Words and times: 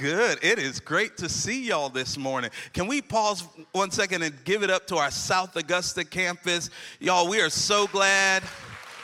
Good. 0.00 0.38
It 0.42 0.58
is 0.58 0.80
great 0.80 1.18
to 1.18 1.28
see 1.28 1.62
y'all 1.62 1.90
this 1.90 2.16
morning. 2.16 2.50
Can 2.72 2.86
we 2.86 3.02
pause 3.02 3.44
one 3.72 3.90
second 3.90 4.22
and 4.22 4.34
give 4.44 4.62
it 4.62 4.70
up 4.70 4.86
to 4.86 4.96
our 4.96 5.10
South 5.10 5.54
Augusta 5.56 6.06
campus? 6.06 6.70
Y'all, 7.00 7.28
we 7.28 7.38
are 7.42 7.50
so 7.50 7.86
glad. 7.88 8.42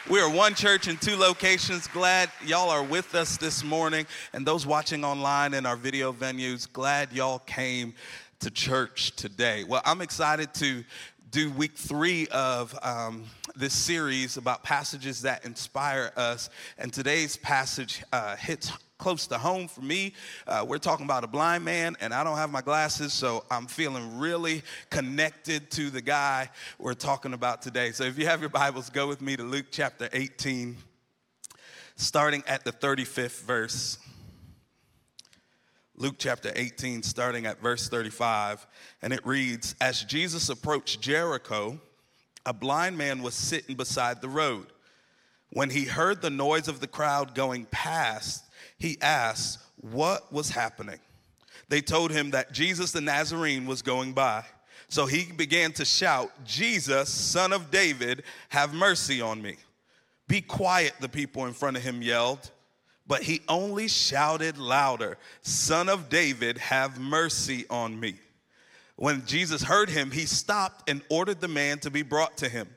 We 0.09 0.21
are 0.21 0.31
one 0.31 0.55
church 0.55 0.89
in 0.89 0.97
two 0.97 1.17
locations. 1.17 1.87
Glad 1.87 2.31
y'all 2.47 2.71
are 2.71 2.83
with 2.83 3.15
us 3.15 3.37
this 3.37 3.63
morning. 3.63 4.07
And 4.33 4.47
those 4.47 4.67
watching 4.67 5.05
online 5.05 5.53
in 5.53 5.67
our 5.67 5.77
video 5.77 6.15
venues, 6.15 6.67
glad 6.73 7.13
y'all 7.13 7.41
came 7.41 7.93
to 8.41 8.51
church 8.51 9.15
today. 9.17 9.65
Well, 9.65 9.83
I'm 9.85 10.01
excited 10.01 10.55
to 10.55 10.83
do 11.31 11.51
week 11.51 11.77
three 11.77 12.27
of 12.29 12.75
um, 12.83 13.25
this 13.55 13.75
series 13.75 14.39
about 14.39 14.63
passages 14.63 15.21
that 15.21 15.45
inspire 15.45 16.11
us. 16.17 16.49
And 16.79 16.91
today's 16.91 17.37
passage 17.37 18.03
uh, 18.15 18.37
hits 18.37 18.73
close 18.99 19.27
to 19.29 19.39
home 19.39 19.69
for 19.69 19.83
me. 19.83 20.13
Uh, 20.47 20.65
we're 20.67 20.79
talking 20.79 21.05
about 21.05 21.25
a 21.25 21.27
blind 21.27 21.65
man, 21.65 21.97
and 22.01 22.15
I 22.15 22.25
don't 22.25 22.37
have 22.37 22.51
my 22.51 22.63
glasses, 22.63 23.13
so 23.13 23.45
I'm 23.51 23.67
feeling 23.67 24.19
really 24.19 24.63
connected 24.91 25.71
to 25.73 25.91
the 25.91 26.01
guy 26.01 26.49
we're 26.79 26.95
talking 26.95 27.33
about 27.33 27.63
today. 27.63 27.93
So 27.93 28.05
if 28.05 28.19
you 28.19 28.27
have 28.27 28.41
your 28.41 28.51
Bibles, 28.51 28.91
go 28.91 29.07
with 29.07 29.21
me 29.21 29.37
to 29.37 29.43
Luke 29.43 29.67
chapter 29.71 30.09
18, 30.13 30.77
starting 31.97 32.43
at 32.47 32.65
the 32.65 32.73
35th 32.73 33.43
verse. 33.43 33.99
Luke 35.99 36.17
chapter 36.19 36.53
18, 36.55 37.03
starting 37.03 37.47
at 37.47 37.61
verse 37.61 37.89
35, 37.89 38.67
and 39.03 39.13
it 39.13 39.25
reads 39.27 39.75
As 39.81 40.05
Jesus 40.05 40.49
approached 40.51 41.01
Jericho, 41.01 41.81
a 42.45 42.53
blind 42.53 42.99
man 42.99 43.23
was 43.23 43.35
sitting 43.35 43.77
beside 43.77 44.21
the 44.21 44.29
road. 44.29 44.67
When 45.51 45.71
he 45.71 45.85
heard 45.85 46.21
the 46.21 46.31
noise 46.31 46.69
of 46.69 46.81
the 46.81 46.87
crowd 46.87 47.35
going 47.35 47.67
past, 47.67 48.46
he 48.79 48.99
asked 49.01 49.59
what 49.77 50.33
was 50.33 50.51
happening. 50.51 50.99
They 51.69 51.81
told 51.81 52.11
him 52.11 52.31
that 52.31 52.53
Jesus 52.53 52.93
the 52.93 53.01
Nazarene 53.01 53.67
was 53.67 53.83
going 53.83 54.13
by. 54.13 54.45
So 54.89 55.07
he 55.07 55.33
began 55.33 55.73
to 55.73 55.85
shout, 55.85 56.31
Jesus, 56.45 57.09
son 57.09 57.53
of 57.53 57.71
David, 57.71 58.23
have 58.51 58.73
mercy 58.73 59.21
on 59.21 59.43
me. 59.43 59.57
Be 60.29 60.41
quiet, 60.41 60.95
the 61.01 61.09
people 61.09 61.47
in 61.47 61.53
front 61.53 61.77
of 61.77 61.83
him 61.83 62.03
yelled. 62.03 62.51
But 63.09 63.23
he 63.23 63.41
only 63.49 63.89
shouted 63.89 64.59
louder, 64.59 65.17
Son 65.43 65.89
of 65.89 66.09
David, 66.09 66.59
have 66.59 66.99
mercy 66.99 67.65
on 67.71 67.99
me. 67.99 68.17
When 68.97 69.25
Jesus 69.27 69.63
heard 69.63 69.91
him, 69.91 70.11
he 70.11 70.27
stopped 70.27 70.91
and 70.91 71.03
ordered 71.09 71.41
the 71.41 71.49
man 71.49 71.79
to 71.81 71.91
be 71.91 72.03
brought 72.03 72.37
to 72.39 72.49
him. 72.49 72.69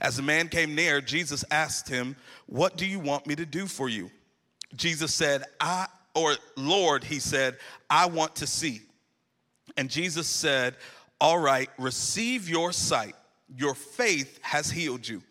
As 0.00 0.16
the 0.16 0.22
man 0.22 0.48
came 0.48 0.74
near, 0.74 1.00
Jesus 1.00 1.44
asked 1.50 1.88
him, 1.88 2.16
What 2.46 2.76
do 2.76 2.84
you 2.84 2.98
want 2.98 3.26
me 3.26 3.34
to 3.36 3.46
do 3.46 3.66
for 3.66 3.88
you? 3.88 4.10
Jesus 4.76 5.14
said, 5.14 5.44
I, 5.60 5.86
or 6.14 6.34
Lord, 6.56 7.04
he 7.04 7.18
said, 7.18 7.56
I 7.88 8.06
want 8.06 8.36
to 8.36 8.46
see. 8.46 8.82
And 9.76 9.88
Jesus 9.88 10.26
said, 10.26 10.74
All 11.20 11.38
right, 11.38 11.70
receive 11.78 12.48
your 12.48 12.72
sight. 12.72 13.14
Your 13.56 13.74
faith 13.74 14.38
has 14.42 14.70
healed 14.70 15.06
you. 15.06 15.22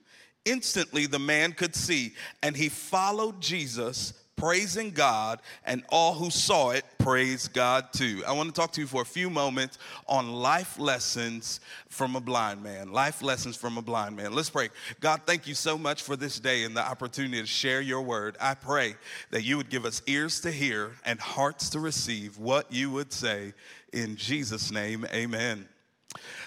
Instantly, 0.46 1.06
the 1.08 1.20
man 1.20 1.52
could 1.52 1.76
see, 1.76 2.14
and 2.42 2.56
he 2.56 2.70
followed 2.70 3.42
Jesus 3.42 4.14
praising 4.38 4.92
God, 4.92 5.42
and 5.66 5.84
all 5.90 6.14
who 6.14 6.30
saw 6.30 6.70
it 6.70 6.86
praised 7.00 7.54
God 7.54 7.92
too. 7.92 8.24
I 8.26 8.32
want 8.32 8.48
to 8.48 8.54
talk 8.54 8.72
to 8.74 8.82
you 8.82 8.88
for 8.88 9.02
a 9.02 9.06
few 9.06 9.30
moments 9.30 9.80
on 10.08 10.32
life 10.32 10.80
lessons 10.80 11.60
from 11.90 12.16
a 12.16 12.22
blind 12.22 12.64
man. 12.64 12.94
Life 12.94 13.22
lessons 13.22 13.58
from 13.58 13.78
a 13.78 13.82
blind 13.82 14.16
man. 14.16 14.34
Let's 14.34 14.50
pray. 14.50 14.70
God, 15.00 15.22
thank 15.26 15.48
you 15.48 15.56
so 15.56 15.78
much 15.78 16.04
for 16.04 16.16
this 16.16 16.40
day 16.40 16.64
and 16.64 16.78
the 16.78 16.88
opportunity 16.88 17.42
to 17.42 17.48
share 17.48 17.82
your 17.82 18.02
word. 18.02 18.38
I 18.40 18.54
pray 18.54 18.96
that 19.32 19.44
you 19.44 19.58
would 19.58 19.70
give 19.70 19.86
us 19.86 20.02
ears 20.06 20.40
to 20.42 20.52
hear 20.52 20.92
and 21.04 21.20
hearts 21.20 21.70
to 21.72 21.80
receive 21.80 22.38
what 22.38 22.72
you 22.72 22.92
would 22.92 23.12
say. 23.12 23.54
In 23.92 24.16
Jesus' 24.16 24.72
name, 24.72 25.06
amen. 25.12 25.68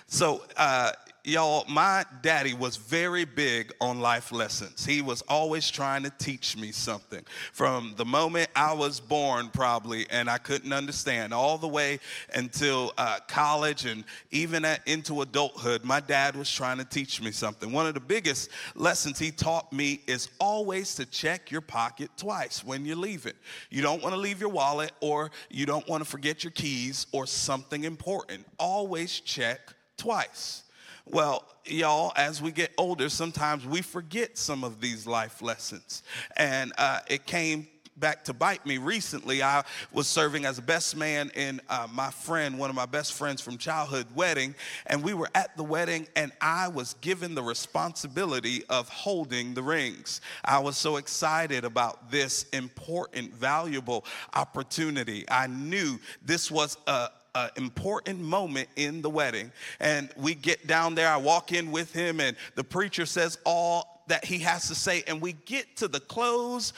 So, 0.06 0.42
uh, 0.56 0.92
y'all, 1.24 1.64
my 1.68 2.04
daddy 2.22 2.54
was 2.54 2.76
very 2.76 3.24
big 3.24 3.72
on 3.80 4.00
life 4.00 4.32
lessons. 4.32 4.84
He 4.84 5.02
was 5.02 5.22
always 5.22 5.70
trying 5.70 6.02
to 6.04 6.10
teach 6.10 6.56
me 6.56 6.72
something 6.72 7.22
from 7.52 7.94
the 7.96 8.04
moment 8.04 8.48
I 8.56 8.72
was 8.72 9.00
born, 9.00 9.48
probably, 9.48 10.06
and 10.10 10.30
I 10.30 10.38
couldn't 10.38 10.72
understand, 10.72 11.34
all 11.34 11.58
the 11.58 11.68
way 11.68 12.00
until 12.34 12.92
uh, 12.98 13.18
college 13.28 13.84
and 13.84 14.04
even 14.30 14.64
at, 14.64 14.86
into 14.86 15.22
adulthood. 15.22 15.84
My 15.84 16.00
dad 16.00 16.36
was 16.36 16.50
trying 16.50 16.78
to 16.78 16.84
teach 16.84 17.20
me 17.22 17.30
something. 17.30 17.72
One 17.72 17.86
of 17.86 17.94
the 17.94 18.00
biggest 18.00 18.50
lessons 18.74 19.18
he 19.18 19.30
taught 19.30 19.72
me 19.72 20.00
is 20.06 20.28
always 20.38 20.94
to 20.96 21.06
check 21.06 21.50
your 21.50 21.60
pocket 21.60 22.10
twice 22.16 22.64
when 22.64 22.84
you 22.84 22.96
leave 22.96 23.26
it. 23.26 23.36
You 23.70 23.82
don't 23.82 24.02
want 24.02 24.14
to 24.14 24.20
leave 24.20 24.40
your 24.40 24.50
wallet 24.50 24.92
or 25.00 25.30
you 25.50 25.66
don't 25.66 25.86
want 25.88 26.02
to 26.02 26.08
forget 26.08 26.44
your 26.44 26.52
keys 26.52 27.06
or 27.12 27.26
something 27.26 27.84
important. 27.84 28.46
Always 28.58 29.20
check 29.20 29.60
twice. 29.96 30.64
Well, 31.12 31.44
y'all, 31.66 32.12
as 32.14 32.40
we 32.40 32.52
get 32.52 32.70
older, 32.78 33.08
sometimes 33.08 33.66
we 33.66 33.82
forget 33.82 34.38
some 34.38 34.62
of 34.62 34.80
these 34.80 35.08
life 35.08 35.42
lessons. 35.42 36.04
And 36.36 36.72
uh, 36.78 37.00
it 37.08 37.26
came 37.26 37.66
back 37.96 38.24
to 38.26 38.32
bite 38.32 38.64
me 38.64 38.78
recently. 38.78 39.42
I 39.42 39.64
was 39.92 40.06
serving 40.06 40.44
as 40.44 40.60
best 40.60 40.96
man 40.96 41.32
in 41.34 41.60
uh, 41.68 41.88
my 41.92 42.10
friend, 42.10 42.60
one 42.60 42.70
of 42.70 42.76
my 42.76 42.86
best 42.86 43.14
friends 43.14 43.40
from 43.40 43.58
childhood 43.58 44.06
wedding, 44.14 44.54
and 44.86 45.02
we 45.02 45.12
were 45.12 45.28
at 45.34 45.56
the 45.56 45.64
wedding, 45.64 46.06
and 46.14 46.30
I 46.40 46.68
was 46.68 46.94
given 47.00 47.34
the 47.34 47.42
responsibility 47.42 48.62
of 48.68 48.88
holding 48.88 49.54
the 49.54 49.64
rings. 49.64 50.20
I 50.44 50.60
was 50.60 50.76
so 50.76 50.96
excited 50.96 51.64
about 51.64 52.12
this 52.12 52.44
important, 52.52 53.34
valuable 53.34 54.04
opportunity. 54.32 55.24
I 55.28 55.48
knew 55.48 55.98
this 56.24 56.52
was 56.52 56.78
a, 56.86 57.08
an 57.34 57.50
important 57.56 58.20
moment 58.20 58.68
in 58.76 59.02
the 59.02 59.10
wedding. 59.10 59.52
And 59.78 60.10
we 60.16 60.34
get 60.34 60.66
down 60.66 60.94
there, 60.94 61.08
I 61.08 61.16
walk 61.16 61.52
in 61.52 61.70
with 61.70 61.92
him, 61.92 62.20
and 62.20 62.36
the 62.54 62.64
preacher 62.64 63.06
says 63.06 63.38
all 63.44 64.04
that 64.08 64.24
he 64.24 64.38
has 64.40 64.68
to 64.68 64.74
say. 64.74 65.02
And 65.06 65.20
we 65.20 65.32
get 65.32 65.76
to 65.76 65.88
the 65.88 66.00
close 66.00 66.72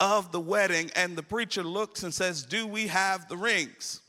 of 0.00 0.32
the 0.32 0.40
wedding, 0.40 0.90
and 0.96 1.16
the 1.16 1.22
preacher 1.22 1.62
looks 1.62 2.02
and 2.02 2.12
says, 2.12 2.44
Do 2.44 2.66
we 2.66 2.86
have 2.88 3.28
the 3.28 3.36
rings? 3.36 4.00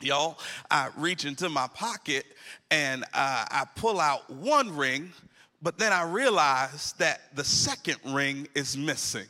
Y'all, 0.00 0.38
I 0.70 0.90
reach 0.96 1.24
into 1.24 1.48
my 1.48 1.66
pocket 1.74 2.24
and 2.70 3.02
uh, 3.14 3.44
I 3.50 3.64
pull 3.74 3.98
out 3.98 4.30
one 4.30 4.76
ring, 4.76 5.12
but 5.60 5.76
then 5.76 5.92
I 5.92 6.04
realize 6.04 6.92
that 6.98 7.34
the 7.34 7.42
second 7.42 7.96
ring 8.04 8.46
is 8.54 8.76
missing. 8.76 9.26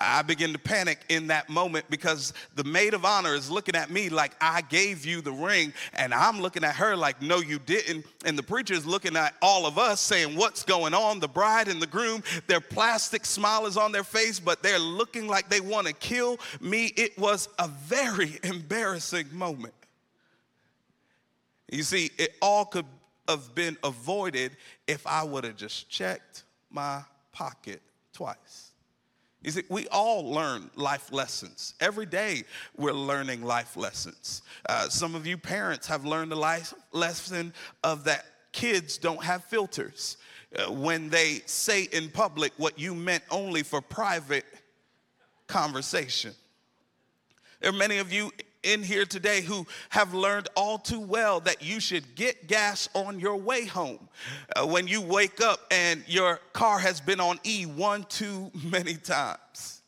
I 0.00 0.22
begin 0.22 0.52
to 0.52 0.58
panic 0.58 1.00
in 1.08 1.28
that 1.28 1.48
moment 1.48 1.86
because 1.90 2.32
the 2.54 2.64
maid 2.64 2.94
of 2.94 3.04
honor 3.04 3.34
is 3.34 3.50
looking 3.50 3.74
at 3.74 3.90
me 3.90 4.08
like 4.08 4.32
I 4.40 4.62
gave 4.62 5.04
you 5.06 5.20
the 5.20 5.32
ring, 5.32 5.72
and 5.94 6.12
I'm 6.12 6.40
looking 6.40 6.64
at 6.64 6.74
her 6.76 6.96
like, 6.96 7.22
no, 7.22 7.38
you 7.38 7.58
didn't. 7.58 8.06
And 8.24 8.38
the 8.38 8.42
preacher 8.42 8.74
is 8.74 8.86
looking 8.86 9.16
at 9.16 9.34
all 9.40 9.66
of 9.66 9.78
us 9.78 10.00
saying, 10.00 10.36
what's 10.36 10.62
going 10.62 10.94
on? 10.94 11.20
The 11.20 11.28
bride 11.28 11.68
and 11.68 11.80
the 11.80 11.86
groom, 11.86 12.22
their 12.46 12.60
plastic 12.60 13.24
smile 13.24 13.66
is 13.66 13.76
on 13.76 13.92
their 13.92 14.04
face, 14.04 14.40
but 14.40 14.62
they're 14.62 14.78
looking 14.78 15.28
like 15.28 15.48
they 15.48 15.60
want 15.60 15.86
to 15.86 15.92
kill 15.92 16.38
me. 16.60 16.86
It 16.96 17.18
was 17.18 17.48
a 17.58 17.68
very 17.68 18.38
embarrassing 18.42 19.28
moment. 19.32 19.74
You 21.70 21.82
see, 21.82 22.10
it 22.18 22.34
all 22.40 22.64
could 22.66 22.86
have 23.28 23.54
been 23.54 23.76
avoided 23.82 24.56
if 24.86 25.06
I 25.06 25.24
would 25.24 25.44
have 25.44 25.56
just 25.56 25.88
checked 25.88 26.44
my 26.70 27.02
pocket 27.32 27.80
twice. 28.12 28.63
You 29.44 29.50
see, 29.50 29.62
we 29.68 29.86
all 29.88 30.24
learn 30.24 30.70
life 30.74 31.12
lessons. 31.12 31.74
Every 31.78 32.06
day 32.06 32.44
we're 32.78 32.92
learning 32.92 33.42
life 33.42 33.76
lessons. 33.76 34.40
Uh, 34.66 34.88
some 34.88 35.14
of 35.14 35.26
you 35.26 35.36
parents 35.36 35.86
have 35.86 36.06
learned 36.06 36.32
the 36.32 36.36
life 36.36 36.72
lesson 36.92 37.52
of 37.84 38.04
that 38.04 38.24
kids 38.52 38.96
don't 38.96 39.22
have 39.22 39.44
filters. 39.44 40.16
Uh, 40.56 40.72
when 40.72 41.10
they 41.10 41.42
say 41.44 41.82
in 41.92 42.08
public 42.08 42.52
what 42.56 42.78
you 42.78 42.94
meant 42.94 43.22
only 43.30 43.62
for 43.62 43.82
private 43.82 44.46
conversation. 45.46 46.32
There 47.60 47.70
are 47.70 47.76
many 47.76 47.98
of 47.98 48.12
you 48.12 48.30
in 48.64 48.82
here 48.82 49.04
today 49.04 49.42
who 49.42 49.66
have 49.90 50.14
learned 50.14 50.48
all 50.56 50.78
too 50.78 51.00
well 51.00 51.40
that 51.40 51.62
you 51.62 51.80
should 51.80 52.14
get 52.14 52.48
gas 52.48 52.88
on 52.94 53.20
your 53.20 53.36
way 53.36 53.66
home. 53.66 54.08
Uh, 54.56 54.66
when 54.66 54.88
you 54.88 55.00
wake 55.00 55.40
up 55.40 55.60
and 55.70 56.02
your 56.06 56.40
car 56.52 56.78
has 56.78 57.00
been 57.00 57.20
on 57.20 57.38
E 57.44 57.66
one 57.66 58.04
too 58.04 58.50
many 58.64 58.94
times. 58.94 59.82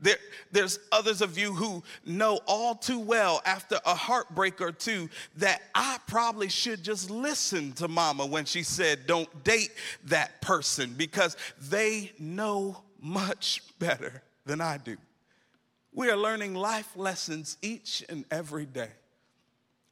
There, 0.00 0.16
there's 0.52 0.78
others 0.92 1.22
of 1.22 1.36
you 1.36 1.52
who 1.52 1.82
know 2.06 2.38
all 2.46 2.74
too 2.76 3.00
well 3.00 3.42
after 3.44 3.80
a 3.84 3.94
heartbreak 3.94 4.60
or 4.60 4.70
two 4.70 5.08
that 5.36 5.60
I 5.74 5.98
probably 6.06 6.48
should 6.48 6.84
just 6.84 7.10
listen 7.10 7.72
to 7.72 7.88
mama 7.88 8.24
when 8.24 8.44
she 8.44 8.62
said, 8.62 9.06
Don't 9.06 9.42
date 9.42 9.72
that 10.04 10.40
person 10.40 10.94
because 10.96 11.36
they 11.60 12.12
know 12.18 12.82
much 13.00 13.62
better 13.78 14.22
than 14.46 14.60
I 14.60 14.78
do. 14.78 14.96
We 15.98 16.10
are 16.10 16.16
learning 16.16 16.54
life 16.54 16.96
lessons 16.96 17.56
each 17.60 18.04
and 18.08 18.24
every 18.30 18.66
day. 18.66 18.90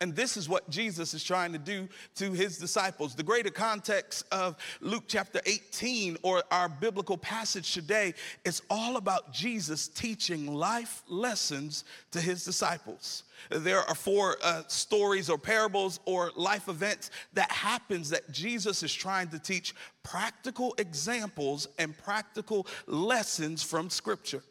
And 0.00 0.14
this 0.14 0.36
is 0.36 0.48
what 0.48 0.70
Jesus 0.70 1.14
is 1.14 1.24
trying 1.24 1.52
to 1.52 1.58
do 1.58 1.88
to 2.14 2.30
his 2.30 2.58
disciples. 2.58 3.16
The 3.16 3.24
greater 3.24 3.50
context 3.50 4.24
of 4.30 4.54
Luke 4.80 5.02
chapter 5.08 5.40
18 5.44 6.18
or 6.22 6.44
our 6.52 6.68
biblical 6.68 7.18
passage 7.18 7.74
today 7.74 8.14
is 8.44 8.62
all 8.70 8.98
about 8.98 9.32
Jesus 9.32 9.88
teaching 9.88 10.54
life 10.54 11.02
lessons 11.08 11.82
to 12.12 12.20
his 12.20 12.44
disciples. 12.44 13.24
There 13.50 13.80
are 13.80 13.96
four 13.96 14.36
uh, 14.44 14.62
stories 14.68 15.28
or 15.28 15.38
parables 15.38 15.98
or 16.04 16.30
life 16.36 16.68
events 16.68 17.10
that 17.32 17.50
happens 17.50 18.10
that 18.10 18.30
Jesus 18.30 18.84
is 18.84 18.94
trying 18.94 19.26
to 19.30 19.40
teach 19.40 19.74
practical 20.04 20.72
examples 20.78 21.66
and 21.80 21.98
practical 21.98 22.68
lessons 22.86 23.64
from 23.64 23.90
scripture. 23.90 24.44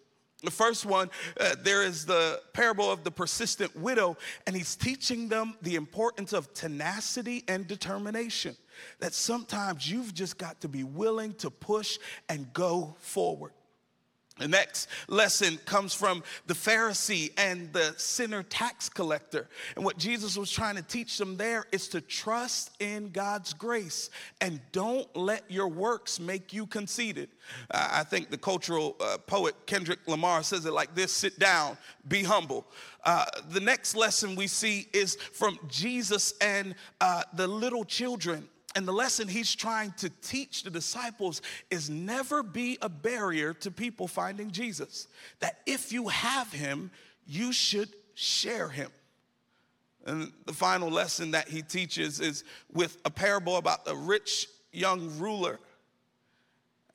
The 0.45 0.51
first 0.51 0.85
one, 0.85 1.09
uh, 1.39 1.55
there 1.61 1.83
is 1.83 2.05
the 2.05 2.41
parable 2.53 2.91
of 2.91 3.03
the 3.03 3.11
persistent 3.11 3.75
widow, 3.75 4.17
and 4.45 4.55
he's 4.55 4.75
teaching 4.75 5.27
them 5.27 5.55
the 5.61 5.75
importance 5.75 6.33
of 6.33 6.53
tenacity 6.53 7.43
and 7.47 7.67
determination. 7.67 8.55
That 8.99 9.13
sometimes 9.13 9.89
you've 9.89 10.13
just 10.13 10.37
got 10.37 10.61
to 10.61 10.67
be 10.67 10.83
willing 10.83 11.33
to 11.35 11.49
push 11.49 11.97
and 12.29 12.51
go 12.53 12.95
forward. 12.99 13.53
The 14.37 14.49
next 14.49 14.89
lesson 15.07 15.57
comes 15.63 15.93
from 15.93 16.21
the 16.45 16.53
Pharisee 16.53 17.31
and 17.37 17.71
the 17.71 17.93
sinner 17.95 18.43
tax 18.43 18.89
collector. 18.89 19.47
And 19.77 19.85
what 19.85 19.97
Jesus 19.97 20.37
was 20.37 20.51
trying 20.51 20.75
to 20.75 20.81
teach 20.81 21.17
them 21.17 21.37
there 21.37 21.65
is 21.71 21.87
to 21.89 22.01
trust 22.01 22.71
in 22.81 23.11
God's 23.11 23.53
grace 23.53 24.09
and 24.41 24.59
don't 24.73 25.07
let 25.15 25.49
your 25.49 25.69
works 25.69 26.19
make 26.19 26.51
you 26.51 26.65
conceited. 26.65 27.29
I 27.71 28.03
think 28.03 28.29
the 28.29 28.37
cultural 28.37 28.97
uh, 28.99 29.19
poet 29.19 29.55
Kendrick 29.67 29.99
Lamar 30.05 30.43
says 30.43 30.65
it 30.65 30.73
like 30.73 30.93
this 30.95 31.13
sit 31.13 31.39
down, 31.39 31.77
be 32.09 32.21
humble. 32.23 32.65
Uh, 33.05 33.23
the 33.51 33.61
next 33.61 33.95
lesson 33.95 34.35
we 34.35 34.47
see 34.47 34.87
is 34.91 35.15
from 35.15 35.57
Jesus 35.69 36.33
and 36.41 36.75
uh, 36.99 37.23
the 37.35 37.47
little 37.47 37.85
children 37.85 38.49
and 38.75 38.85
the 38.85 38.91
lesson 38.91 39.29
he's 39.29 39.55
trying 39.55 39.93
to 39.97 40.09
teach 40.21 40.63
the 40.63 40.69
disciples 40.69 41.41
is 41.71 41.89
never 41.89 42.43
be 42.43 42.77
a 42.81 42.89
barrier 42.89 43.53
to 43.53 43.71
people 43.71 44.07
finding 44.07 44.51
Jesus. 44.51 45.07
That 45.39 45.59
if 45.65 45.93
you 45.93 46.09
have 46.09 46.51
him, 46.51 46.91
you 47.25 47.53
should 47.53 47.89
share 48.15 48.67
him. 48.67 48.89
And 50.05 50.31
the 50.45 50.53
final 50.53 50.89
lesson 50.89 51.31
that 51.31 51.47
he 51.47 51.61
teaches 51.61 52.19
is 52.19 52.43
with 52.71 52.97
a 53.05 53.09
parable 53.09 53.55
about 53.55 53.85
the 53.85 53.95
rich 53.95 54.47
young 54.73 55.17
ruler. 55.17 55.59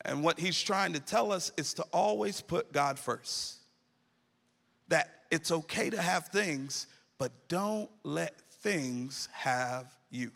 And 0.04 0.22
what 0.22 0.38
he's 0.38 0.60
trying 0.60 0.92
to 0.92 1.00
tell 1.00 1.32
us 1.32 1.50
is 1.56 1.74
to 1.74 1.82
always 1.92 2.42
put 2.42 2.72
God 2.72 2.98
first. 2.98 3.56
That 4.88 5.08
it's 5.30 5.50
okay 5.50 5.88
to 5.90 6.00
have 6.00 6.28
things, 6.28 6.86
but 7.16 7.32
don't 7.48 7.90
let 8.04 8.38
things 8.62 9.28
have 9.32 9.86
you. 10.10 10.30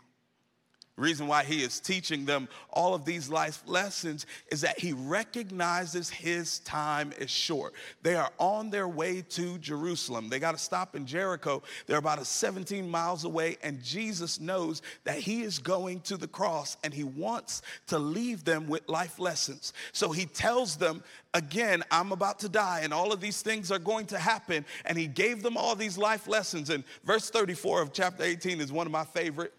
Reason 0.97 1.27
why 1.27 1.43
he 1.43 1.61
is 1.61 1.81
teaching 1.81 2.23
them 2.23 2.47
all 2.71 2.93
of 2.93 3.03
these 3.03 3.29
life 3.29 3.61
lessons 3.65 4.25
is 4.49 4.61
that 4.61 4.79
he 4.79 4.93
recognizes 4.93 6.09
his 6.09 6.59
time 6.59 7.11
is 7.19 7.29
short. 7.29 7.73
They 8.01 8.15
are 8.15 8.31
on 8.37 8.69
their 8.69 8.87
way 8.87 9.21
to 9.31 9.57
Jerusalem. 9.57 10.29
They 10.29 10.39
got 10.39 10.53
to 10.53 10.57
stop 10.57 10.95
in 10.95 11.05
Jericho. 11.05 11.63
They're 11.85 11.97
about 11.97 12.25
17 12.25 12.89
miles 12.89 13.25
away, 13.25 13.57
and 13.61 13.83
Jesus 13.83 14.39
knows 14.39 14.81
that 15.03 15.17
he 15.17 15.41
is 15.41 15.59
going 15.59 15.99
to 16.01 16.15
the 16.15 16.29
cross 16.29 16.77
and 16.81 16.93
he 16.93 17.03
wants 17.03 17.61
to 17.87 17.99
leave 17.99 18.45
them 18.45 18.65
with 18.67 18.87
life 18.87 19.19
lessons. 19.19 19.73
So 19.91 20.13
he 20.13 20.25
tells 20.25 20.77
them, 20.77 21.03
Again, 21.33 21.83
I'm 21.91 22.13
about 22.13 22.39
to 22.39 22.49
die, 22.49 22.79
and 22.83 22.93
all 22.93 23.11
of 23.11 23.19
these 23.19 23.41
things 23.41 23.69
are 23.69 23.79
going 23.79 24.05
to 24.05 24.17
happen. 24.17 24.63
And 24.85 24.97
he 24.97 25.05
gave 25.05 25.43
them 25.43 25.57
all 25.57 25.75
these 25.75 25.97
life 25.97 26.29
lessons. 26.29 26.69
And 26.69 26.85
verse 27.03 27.29
34 27.29 27.81
of 27.81 27.91
chapter 27.91 28.23
18 28.23 28.61
is 28.61 28.71
one 28.71 28.87
of 28.87 28.93
my 28.93 29.03
favorite 29.03 29.51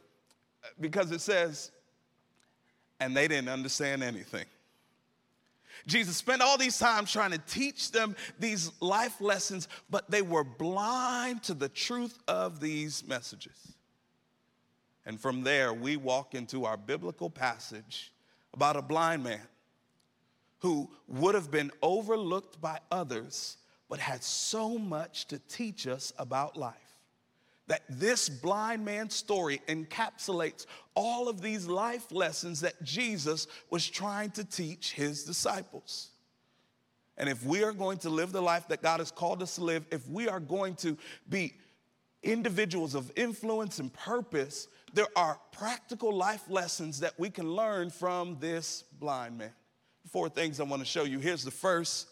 because 0.80 1.10
it 1.10 1.20
says, 1.20 1.70
and 3.00 3.16
they 3.16 3.28
didn't 3.28 3.48
understand 3.48 4.02
anything. 4.02 4.46
Jesus 5.86 6.16
spent 6.16 6.42
all 6.42 6.58
these 6.58 6.78
times 6.78 7.12
trying 7.12 7.30
to 7.30 7.38
teach 7.38 7.92
them 7.92 8.16
these 8.38 8.72
life 8.80 9.20
lessons, 9.20 9.68
but 9.90 10.10
they 10.10 10.22
were 10.22 10.42
blind 10.42 11.42
to 11.44 11.54
the 11.54 11.68
truth 11.68 12.18
of 12.26 12.60
these 12.60 13.06
messages. 13.06 13.74
And 15.04 15.20
from 15.20 15.42
there, 15.42 15.72
we 15.72 15.96
walk 15.96 16.34
into 16.34 16.64
our 16.64 16.76
biblical 16.76 17.30
passage 17.30 18.12
about 18.52 18.76
a 18.76 18.82
blind 18.82 19.22
man 19.22 19.46
who 20.58 20.90
would 21.06 21.34
have 21.34 21.50
been 21.50 21.70
overlooked 21.82 22.60
by 22.60 22.80
others, 22.90 23.58
but 23.88 24.00
had 24.00 24.24
so 24.24 24.78
much 24.78 25.26
to 25.26 25.38
teach 25.38 25.86
us 25.86 26.12
about 26.18 26.56
life 26.56 26.85
that 27.68 27.82
this 27.88 28.28
blind 28.28 28.84
man's 28.84 29.14
story 29.14 29.60
encapsulates 29.68 30.66
all 30.94 31.28
of 31.28 31.40
these 31.40 31.66
life 31.66 32.12
lessons 32.12 32.60
that 32.60 32.80
Jesus 32.82 33.46
was 33.70 33.86
trying 33.88 34.30
to 34.32 34.44
teach 34.44 34.92
his 34.92 35.24
disciples. 35.24 36.10
And 37.18 37.28
if 37.28 37.44
we 37.44 37.64
are 37.64 37.72
going 37.72 37.98
to 37.98 38.10
live 38.10 38.32
the 38.32 38.42
life 38.42 38.68
that 38.68 38.82
God 38.82 39.00
has 39.00 39.10
called 39.10 39.42
us 39.42 39.56
to 39.56 39.64
live, 39.64 39.86
if 39.90 40.08
we 40.08 40.28
are 40.28 40.40
going 40.40 40.74
to 40.76 40.96
be 41.28 41.54
individuals 42.22 42.94
of 42.94 43.10
influence 43.16 43.78
and 43.78 43.92
purpose, 43.92 44.68
there 44.92 45.06
are 45.16 45.38
practical 45.52 46.14
life 46.14 46.48
lessons 46.48 47.00
that 47.00 47.14
we 47.18 47.30
can 47.30 47.50
learn 47.50 47.90
from 47.90 48.36
this 48.38 48.84
blind 49.00 49.38
man. 49.38 49.52
Four 50.10 50.28
things 50.28 50.60
I 50.60 50.64
want 50.64 50.82
to 50.82 50.86
show 50.86 51.04
you. 51.04 51.18
Here's 51.18 51.44
the 51.44 51.50
first 51.50 52.08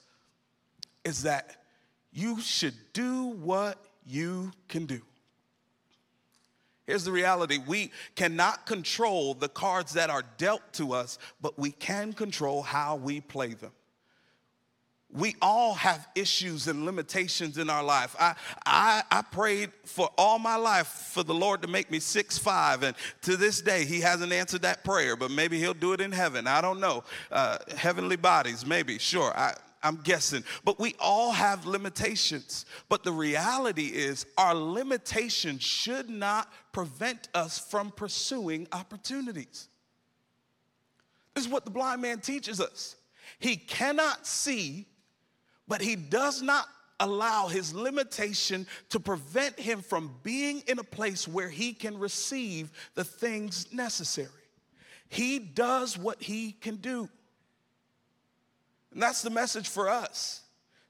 is 1.05 1.23
that 1.25 1.57
you 2.13 2.41
should 2.41 2.75
do 2.93 3.27
what 3.27 3.79
you 4.07 4.51
can 4.69 4.87
do. 4.87 5.01
Here's 6.87 7.05
the 7.05 7.13
reality 7.13 7.59
we 7.59 7.93
cannot 8.15 8.67
control 8.67 9.35
the 9.35 9.49
cards 9.49 9.95
that 9.95 10.11
are 10.11 10.25
dealt 10.37 10.61
to 10.75 10.93
us, 10.93 11.19
but 11.41 11.59
we 11.59 11.71
can 11.71 12.13
control 12.13 12.63
how 12.63 12.97
we 12.97 13.21
play 13.21 13.55
them. 13.55 13.73
We 15.11 15.37
all 15.41 15.75
have 15.75 16.09
issues 16.17 16.67
and 16.67 16.85
limitations 16.85 17.57
in 17.57 17.71
our 17.71 17.85
life. 17.85 18.17
I, 18.19 18.35
I, 18.67 19.03
I 19.13 19.23
prayed 19.23 19.71
for 19.85 20.11
all 20.19 20.41
my 20.41 20.57
life 20.57 20.89
for 20.89 21.23
the 21.23 21.33
Lord 21.33 21.63
to 21.63 21.69
make 21.69 21.89
me 21.89 22.01
six 22.01 22.37
five, 22.37 22.83
and 22.83 22.97
to 23.23 23.37
this 23.37 23.61
day, 23.61 23.85
He 23.85 24.01
hasn't 24.01 24.33
answered 24.33 24.63
that 24.63 24.83
prayer, 24.83 25.15
but 25.15 25.31
maybe 25.31 25.59
He'll 25.61 25.73
do 25.73 25.93
it 25.93 26.01
in 26.01 26.11
heaven. 26.11 26.49
I 26.49 26.61
don't 26.61 26.81
know. 26.81 27.05
Uh, 27.31 27.59
heavenly 27.77 28.17
bodies, 28.17 28.67
maybe, 28.67 28.99
sure. 28.99 29.33
I, 29.39 29.55
I'm 29.85 29.97
guessing. 29.97 30.43
But 30.65 30.81
we 30.81 30.97
all 30.99 31.31
have 31.31 31.67
limitations. 31.67 32.65
But 32.89 33.05
the 33.05 33.13
reality 33.13 33.87
is, 33.87 34.27
our 34.39 34.55
limitations 34.55 35.63
should 35.63 36.09
not 36.09 36.51
prevent 36.73 37.29
us 37.35 37.59
from 37.59 37.91
pursuing 37.91 38.67
opportunities. 38.73 39.69
This 41.35 41.45
is 41.45 41.51
what 41.51 41.67
the 41.67 41.71
blind 41.71 42.01
man 42.01 42.21
teaches 42.21 42.61
us. 42.61 42.97
He 43.39 43.57
cannot 43.57 44.27
see, 44.27 44.87
but 45.69 45.83
he 45.83 45.97
does 45.97 46.41
not 46.41 46.67
allow 47.01 47.49
his 47.49 47.75
limitation 47.75 48.67
to 48.89 49.01
prevent 49.01 49.59
him 49.59 49.83
from 49.83 50.15
being 50.23 50.63
in 50.67 50.79
a 50.79 50.85
place 50.85 51.29
where 51.29 51.49
he 51.51 51.73
can 51.75 51.99
receive 51.99 52.71
the 52.95 53.05
things 53.05 53.67
necessary. 53.73 54.29
He 55.09 55.39
does 55.39 55.99
what 55.99 56.23
he 56.23 56.53
can 56.53 56.77
do. 56.77 57.09
And 58.95 59.03
that's 59.03 59.23
the 59.23 59.31
message 59.31 59.69
for 59.69 59.89
us 59.91 60.41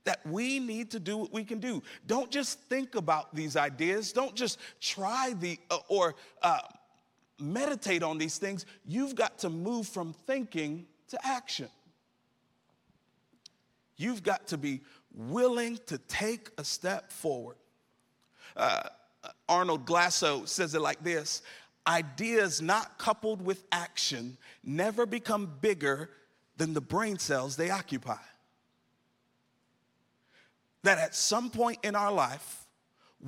that 0.04 0.25
we 0.26 0.61
need 0.61 0.90
to 0.90 1.00
do 1.00 1.16
what 1.16 1.32
we 1.32 1.44
can 1.44 1.58
do. 1.58 1.82
Don't 2.06 2.30
just 2.30 2.61
think 2.61 2.94
about 2.94 3.34
these 3.34 3.56
ideas, 3.56 4.12
don't 4.12 4.34
just 4.34 4.58
try 4.80 5.34
the 5.40 5.58
uh, 5.70 5.78
or 5.88 6.14
uh, 6.42 6.61
meditate 7.40 8.02
on 8.02 8.18
these 8.18 8.38
things. 8.38 8.66
You've 8.87 9.14
got 9.14 9.38
to 9.38 9.50
move 9.50 9.88
from 9.88 10.12
thinking 10.12 10.87
to 11.08 11.26
action. 11.26 11.68
You've 13.96 14.23
got 14.23 14.49
to 14.49 14.58
be 14.58 14.82
willing 15.14 15.78
to 15.87 15.99
take 15.99 16.50
a 16.58 16.64
step 16.64 17.11
forward. 17.11 17.56
Uh, 18.56 18.82
Arnold 19.49 19.87
Glasow 19.87 20.46
says 20.46 20.75
it 20.75 20.80
like 20.80 21.02
this 21.02 21.42
Ideas 21.87 22.62
not 22.62 22.99
coupled 22.99 23.42
with 23.42 23.64
action 23.73 24.37
never 24.62 25.06
become 25.06 25.50
bigger 25.61 26.11
than 26.56 26.75
the 26.75 26.80
brain 26.80 27.18
cells 27.18 27.56
they 27.56 27.70
occupy. 27.70 28.16
That 30.82 30.99
at 30.99 31.14
some 31.14 31.50
point 31.50 31.78
in 31.82 31.96
our 31.96 32.12
life, 32.12 32.66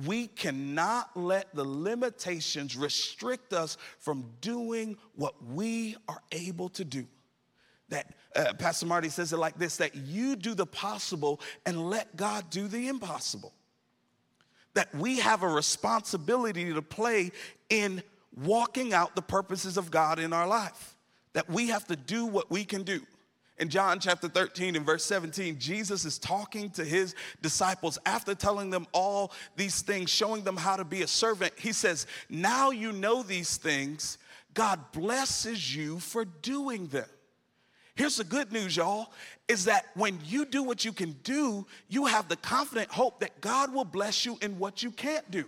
we 0.05 0.27
cannot 0.27 1.09
let 1.17 1.53
the 1.55 1.63
limitations 1.63 2.75
restrict 2.75 3.51
us 3.51 3.77
from 3.99 4.25
doing 4.41 4.97
what 5.15 5.33
we 5.43 5.95
are 6.07 6.21
able 6.31 6.69
to 6.69 6.85
do. 6.85 7.07
That 7.89 8.13
uh, 8.35 8.53
Pastor 8.53 8.85
Marty 8.85 9.09
says 9.09 9.33
it 9.33 9.37
like 9.37 9.57
this 9.57 9.77
that 9.77 9.95
you 9.95 10.35
do 10.35 10.53
the 10.53 10.65
possible 10.65 11.41
and 11.65 11.89
let 11.89 12.15
God 12.15 12.49
do 12.49 12.67
the 12.67 12.89
impossible. 12.89 13.53
That 14.75 14.93
we 14.93 15.19
have 15.19 15.41
a 15.41 15.47
responsibility 15.47 16.71
to 16.71 16.81
play 16.81 17.31
in 17.69 18.03
walking 18.35 18.93
out 18.93 19.15
the 19.15 19.21
purposes 19.21 19.77
of 19.77 19.89
God 19.89 20.19
in 20.19 20.33
our 20.33 20.47
life. 20.47 20.95
That 21.33 21.49
we 21.49 21.69
have 21.69 21.87
to 21.87 21.95
do 21.95 22.25
what 22.25 22.51
we 22.51 22.63
can 22.65 22.83
do. 22.83 23.01
In 23.59 23.69
John 23.69 23.99
chapter 23.99 24.27
13 24.27 24.75
and 24.75 24.85
verse 24.85 25.03
17, 25.05 25.57
Jesus 25.57 26.05
is 26.05 26.19
talking 26.19 26.69
to 26.71 26.85
his 26.85 27.15
disciples 27.41 27.97
after 28.05 28.35
telling 28.35 28.69
them 28.69 28.85
all 28.93 29.31
these 29.55 29.81
things, 29.81 30.11
showing 30.11 30.43
them 30.43 30.57
how 30.57 30.75
to 30.75 30.85
be 30.85 31.01
a 31.01 31.07
servant. 31.07 31.53
He 31.57 31.71
says, 31.71 32.05
Now 32.29 32.69
you 32.69 32.91
know 32.91 33.23
these 33.23 33.57
things. 33.57 34.19
God 34.53 34.91
blesses 34.91 35.75
you 35.75 35.99
for 35.99 36.25
doing 36.25 36.87
them. 36.87 37.07
Here's 37.95 38.17
the 38.17 38.23
good 38.23 38.51
news, 38.51 38.77
y'all, 38.77 39.11
is 39.47 39.65
that 39.65 39.87
when 39.95 40.19
you 40.23 40.45
do 40.45 40.61
what 40.61 40.85
you 40.85 40.91
can 40.91 41.13
do, 41.23 41.65
you 41.89 42.05
have 42.05 42.29
the 42.29 42.35
confident 42.35 42.91
hope 42.91 43.19
that 43.21 43.41
God 43.41 43.73
will 43.73 43.85
bless 43.85 44.23
you 44.23 44.37
in 44.43 44.59
what 44.59 44.83
you 44.83 44.91
can't 44.91 45.29
do. 45.31 45.45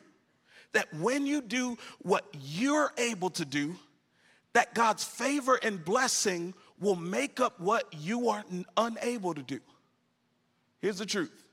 That 0.74 0.92
when 0.96 1.28
you 1.28 1.42
do 1.42 1.78
what 2.00 2.26
you're 2.42 2.92
able 2.98 3.30
to 3.32 3.46
do, 3.46 3.76
that 4.54 4.74
God's 4.74 5.04
favor 5.04 5.60
and 5.62 5.84
blessing 5.84 6.56
will 6.80 6.96
make 6.96 7.40
up 7.40 7.60
what 7.60 7.86
you 7.94 8.30
are 8.30 8.44
unable 8.78 9.34
to 9.34 9.42
do. 9.42 9.60
Here's 10.80 11.00
the 11.00 11.06
truth 11.06 11.44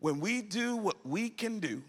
when 0.00 0.20
we 0.20 0.42
do 0.42 0.76
what 0.76 1.04
we 1.04 1.28
can 1.28 1.58
do, 1.58 1.82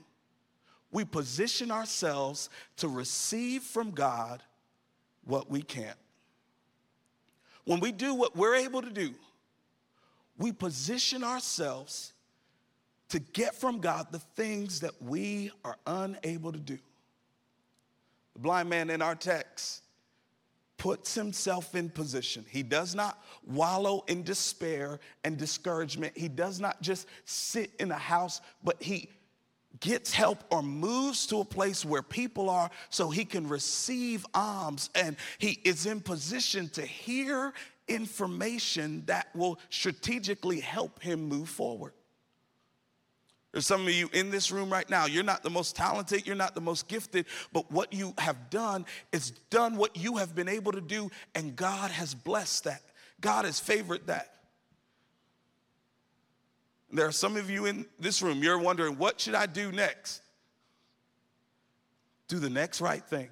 we 0.91 1.05
position 1.05 1.71
ourselves 1.71 2.49
to 2.77 2.88
receive 2.88 3.63
from 3.63 3.91
God 3.91 4.41
what 5.25 5.49
we 5.49 5.61
can't. 5.61 5.97
When 7.65 7.79
we 7.79 7.91
do 7.91 8.15
what 8.15 8.35
we're 8.35 8.55
able 8.55 8.81
to 8.81 8.89
do, 8.89 9.13
we 10.38 10.51
position 10.51 11.23
ourselves 11.23 12.13
to 13.09 13.19
get 13.19 13.55
from 13.55 13.79
God 13.79 14.07
the 14.11 14.19
things 14.19 14.79
that 14.79 14.99
we 15.01 15.51
are 15.63 15.77
unable 15.85 16.51
to 16.51 16.59
do. 16.59 16.77
The 18.33 18.39
blind 18.39 18.69
man 18.69 18.89
in 18.89 19.01
our 19.01 19.15
text 19.15 19.83
puts 20.79 21.13
himself 21.13 21.75
in 21.75 21.89
position. 21.89 22.43
He 22.50 22.63
does 22.63 22.95
not 22.95 23.24
wallow 23.45 24.03
in 24.07 24.24
despair 24.24 25.00
and 25.24 25.38
discouragement. 25.38 26.17
He 26.17 26.29
does 26.29 26.59
not 26.59 26.81
just 26.81 27.05
sit 27.25 27.71
in 27.79 27.91
a 27.91 27.98
house, 27.98 28.41
but 28.63 28.81
he 28.81 29.09
gets 29.81 30.12
help 30.12 30.43
or 30.50 30.63
moves 30.63 31.27
to 31.27 31.41
a 31.41 31.45
place 31.45 31.86
where 31.86 32.01
people 32.01 32.50
are 32.50 32.71
so 32.89 33.09
he 33.09 33.24
can 33.24 33.48
receive 33.48 34.25
alms 34.33 34.89
and 34.95 35.15
he 35.38 35.59
is 35.63 35.86
in 35.86 36.00
position 36.01 36.67
to 36.69 36.81
hear 36.81 37.53
information 37.88 39.03
that 39.05 39.27
will 39.36 39.59
strategically 39.69 40.59
help 40.59 41.01
him 41.01 41.21
move 41.27 41.50
forward. 41.50 41.93
There's 43.51 43.65
some 43.65 43.82
of 43.82 43.89
you 43.89 44.10
in 44.13 44.29
this 44.29 44.51
room 44.51 44.72
right 44.72 44.88
now. 44.89 45.06
You're 45.08 45.24
not 45.24 45.41
the 45.41 45.50
most 45.50 45.75
talented, 45.75 46.27
you're 46.27 46.36
not 46.36 46.53
the 46.53 46.62
most 46.62 46.88
gifted, 46.88 47.25
but 47.51 47.72
what 47.72 47.91
you 47.94 48.13
have 48.20 48.50
done 48.50 48.86
is 49.12 49.32
done 49.50 49.75
what 49.75 49.98
you 49.98 50.18
have 50.18 50.36
been 50.36 50.48
able 50.48 50.72
to 50.72 50.82
do, 50.82 51.10
and 51.34 51.56
God 51.56 51.89
has 51.89 52.13
blessed 52.13 52.65
that. 52.65 52.82
God 53.22 53.46
has 53.46 53.60
favored 53.60 54.06
that. 54.08 54.34
There 56.91 57.08
are 57.08 57.12
some 57.12 57.38
of 57.38 57.50
you 57.50 57.65
in 57.65 57.86
this 58.00 58.22
room, 58.22 58.44
you're 58.44 58.60
wondering, 58.60 58.98
what 58.98 59.20
should 59.20 59.36
I 59.36 59.46
do 59.46 59.72
next? 59.72 60.22
Do 62.27 62.38
the 62.38 62.50
next 62.50 62.82
right 62.82 63.03
thing. 63.03 63.29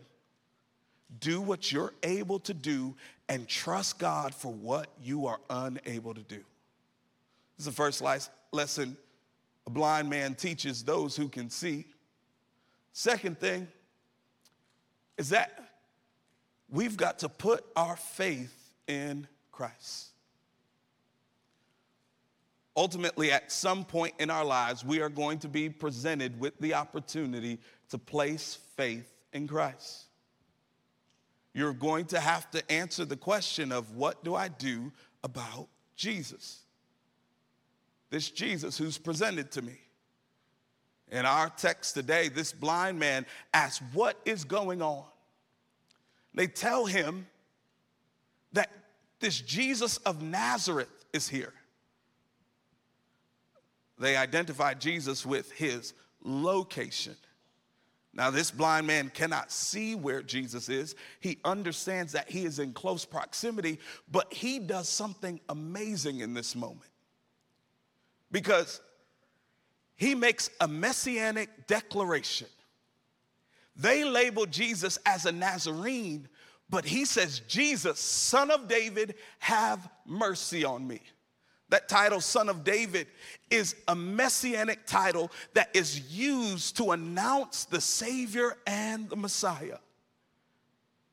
Do 1.19 1.41
what 1.41 1.71
you're 1.71 1.93
able 2.03 2.39
to 2.39 2.53
do 2.53 2.95
and 3.29 3.47
trust 3.47 3.99
God 3.99 4.33
for 4.33 4.51
what 4.51 4.87
you 5.01 5.27
are 5.27 5.39
unable 5.49 6.13
to 6.13 6.21
do. 6.21 6.37
This 7.57 7.59
is 7.59 7.65
the 7.65 7.71
first 7.71 8.03
lesson 8.51 8.97
a 9.67 9.69
blind 9.69 10.09
man 10.09 10.33
teaches 10.33 10.81
those 10.83 11.15
who 11.15 11.27
can 11.27 11.49
see. 11.49 11.85
Second 12.93 13.37
thing 13.37 13.67
is 15.17 15.29
that 15.29 15.61
we've 16.69 16.95
got 16.95 17.19
to 17.19 17.29
put 17.29 17.65
our 17.75 17.97
faith 17.97 18.73
in 18.87 19.27
Christ. 19.51 20.07
Ultimately, 22.77 23.31
at 23.31 23.51
some 23.51 23.83
point 23.83 24.13
in 24.19 24.29
our 24.29 24.45
lives, 24.45 24.85
we 24.85 25.01
are 25.01 25.09
going 25.09 25.39
to 25.39 25.49
be 25.49 25.69
presented 25.69 26.39
with 26.39 26.57
the 26.59 26.73
opportunity 26.73 27.59
to 27.89 27.97
place 27.97 28.59
faith 28.77 29.11
in 29.33 29.47
Christ. 29.47 30.05
You're 31.53 31.73
going 31.73 32.05
to 32.05 32.19
have 32.19 32.49
to 32.51 32.71
answer 32.71 33.03
the 33.03 33.17
question 33.17 33.71
of 33.71 33.95
what 33.95 34.23
do 34.23 34.33
I 34.33 34.47
do 34.47 34.91
about 35.23 35.67
Jesus? 35.95 36.61
This 38.09 38.29
Jesus 38.29 38.77
who's 38.77 38.97
presented 38.97 39.51
to 39.51 39.61
me. 39.61 39.79
In 41.09 41.25
our 41.25 41.49
text 41.49 41.93
today, 41.93 42.29
this 42.29 42.51
blind 42.51 42.99
man 42.99 43.25
asks, 43.53 43.81
What 43.93 44.17
is 44.25 44.43
going 44.43 44.81
on? 44.81 45.05
They 46.33 46.47
tell 46.47 46.85
him 46.85 47.27
that 48.53 48.69
this 49.19 49.39
Jesus 49.39 49.97
of 49.97 50.21
Nazareth 50.21 51.05
is 51.13 51.27
here. 51.27 51.53
They 53.99 54.15
identify 54.15 54.73
Jesus 54.73 55.25
with 55.25 55.51
his 55.53 55.93
location. 56.23 57.15
Now, 58.13 58.31
this 58.31 58.51
blind 58.51 58.87
man 58.87 59.11
cannot 59.13 59.51
see 59.51 59.95
where 59.95 60.21
Jesus 60.21 60.69
is. 60.69 60.95
He 61.19 61.37
understands 61.45 62.13
that 62.13 62.29
he 62.29 62.45
is 62.45 62.59
in 62.59 62.73
close 62.73 63.05
proximity, 63.05 63.79
but 64.11 64.33
he 64.33 64.59
does 64.59 64.89
something 64.89 65.39
amazing 65.49 66.19
in 66.19 66.33
this 66.33 66.55
moment 66.55 66.89
because 68.31 68.81
he 69.95 70.15
makes 70.15 70.49
a 70.61 70.67
messianic 70.67 71.67
declaration. 71.67 72.47
They 73.75 74.03
label 74.03 74.45
Jesus 74.45 74.97
as 75.05 75.25
a 75.25 75.31
Nazarene, 75.31 76.27
but 76.69 76.85
he 76.85 77.05
says, 77.05 77.39
Jesus, 77.41 77.99
son 77.99 78.51
of 78.51 78.67
David, 78.67 79.15
have 79.39 79.87
mercy 80.05 80.65
on 80.65 80.87
me. 80.87 81.01
That 81.69 81.89
title, 81.89 82.21
Son 82.21 82.47
of 82.47 82.63
David, 82.63 83.07
is 83.49 83.75
a 83.89 83.95
messianic 83.95 84.85
title 84.85 85.31
that 85.53 85.69
is 85.73 85.99
used 86.11 86.77
to 86.77 86.91
announce 86.91 87.65
the 87.65 87.81
Savior 87.81 88.55
and 88.65 89.09
the 89.09 89.17
Messiah. 89.17 89.79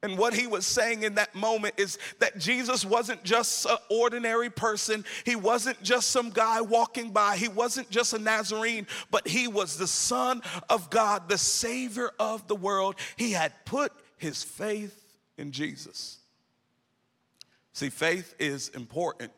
And 0.05 0.19
what 0.19 0.35
he 0.35 0.47
was 0.47 0.67
saying 0.67 1.03
in 1.03 1.15
that 1.15 1.35
moment 1.35 1.77
is 1.79 1.99
that 2.19 2.37
Jesus 2.37 2.85
wasn't 2.85 3.25
just 3.25 3.65
an 3.65 3.79
ordinary 3.89 4.51
person. 4.51 5.03
He 5.25 5.35
wasn't 5.35 5.83
just 5.83 6.11
some 6.11 6.29
guy 6.29 6.61
walking 6.61 7.11
by. 7.11 7.39
He 7.39 7.49
wasn't 7.49 7.89
just 7.89 8.13
a 8.13 8.19
Nazarene, 8.19 8.87
but 9.11 9.27
he 9.27 9.49
was 9.49 9.79
the 9.79 9.87
Son 9.87 10.43
of 10.69 10.91
God, 10.91 11.31
the 11.31 11.39
Savior 11.39 12.11
of 12.19 12.47
the 12.49 12.55
world. 12.55 12.97
He 13.17 13.33
had 13.33 13.55
put 13.65 13.93
his 14.19 14.43
faith 14.43 15.17
in 15.39 15.53
Jesus. 15.53 16.19
See, 17.73 17.89
faith 17.89 18.35
is 18.39 18.69
important. 18.69 19.33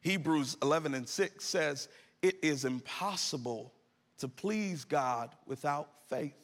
Hebrews 0.00 0.56
11 0.60 0.94
and 0.94 1.08
6 1.08 1.44
says, 1.44 1.88
It 2.20 2.38
is 2.42 2.64
impossible 2.64 3.72
to 4.18 4.26
please 4.26 4.84
God 4.84 5.30
without 5.46 5.88
faith. 6.08 6.43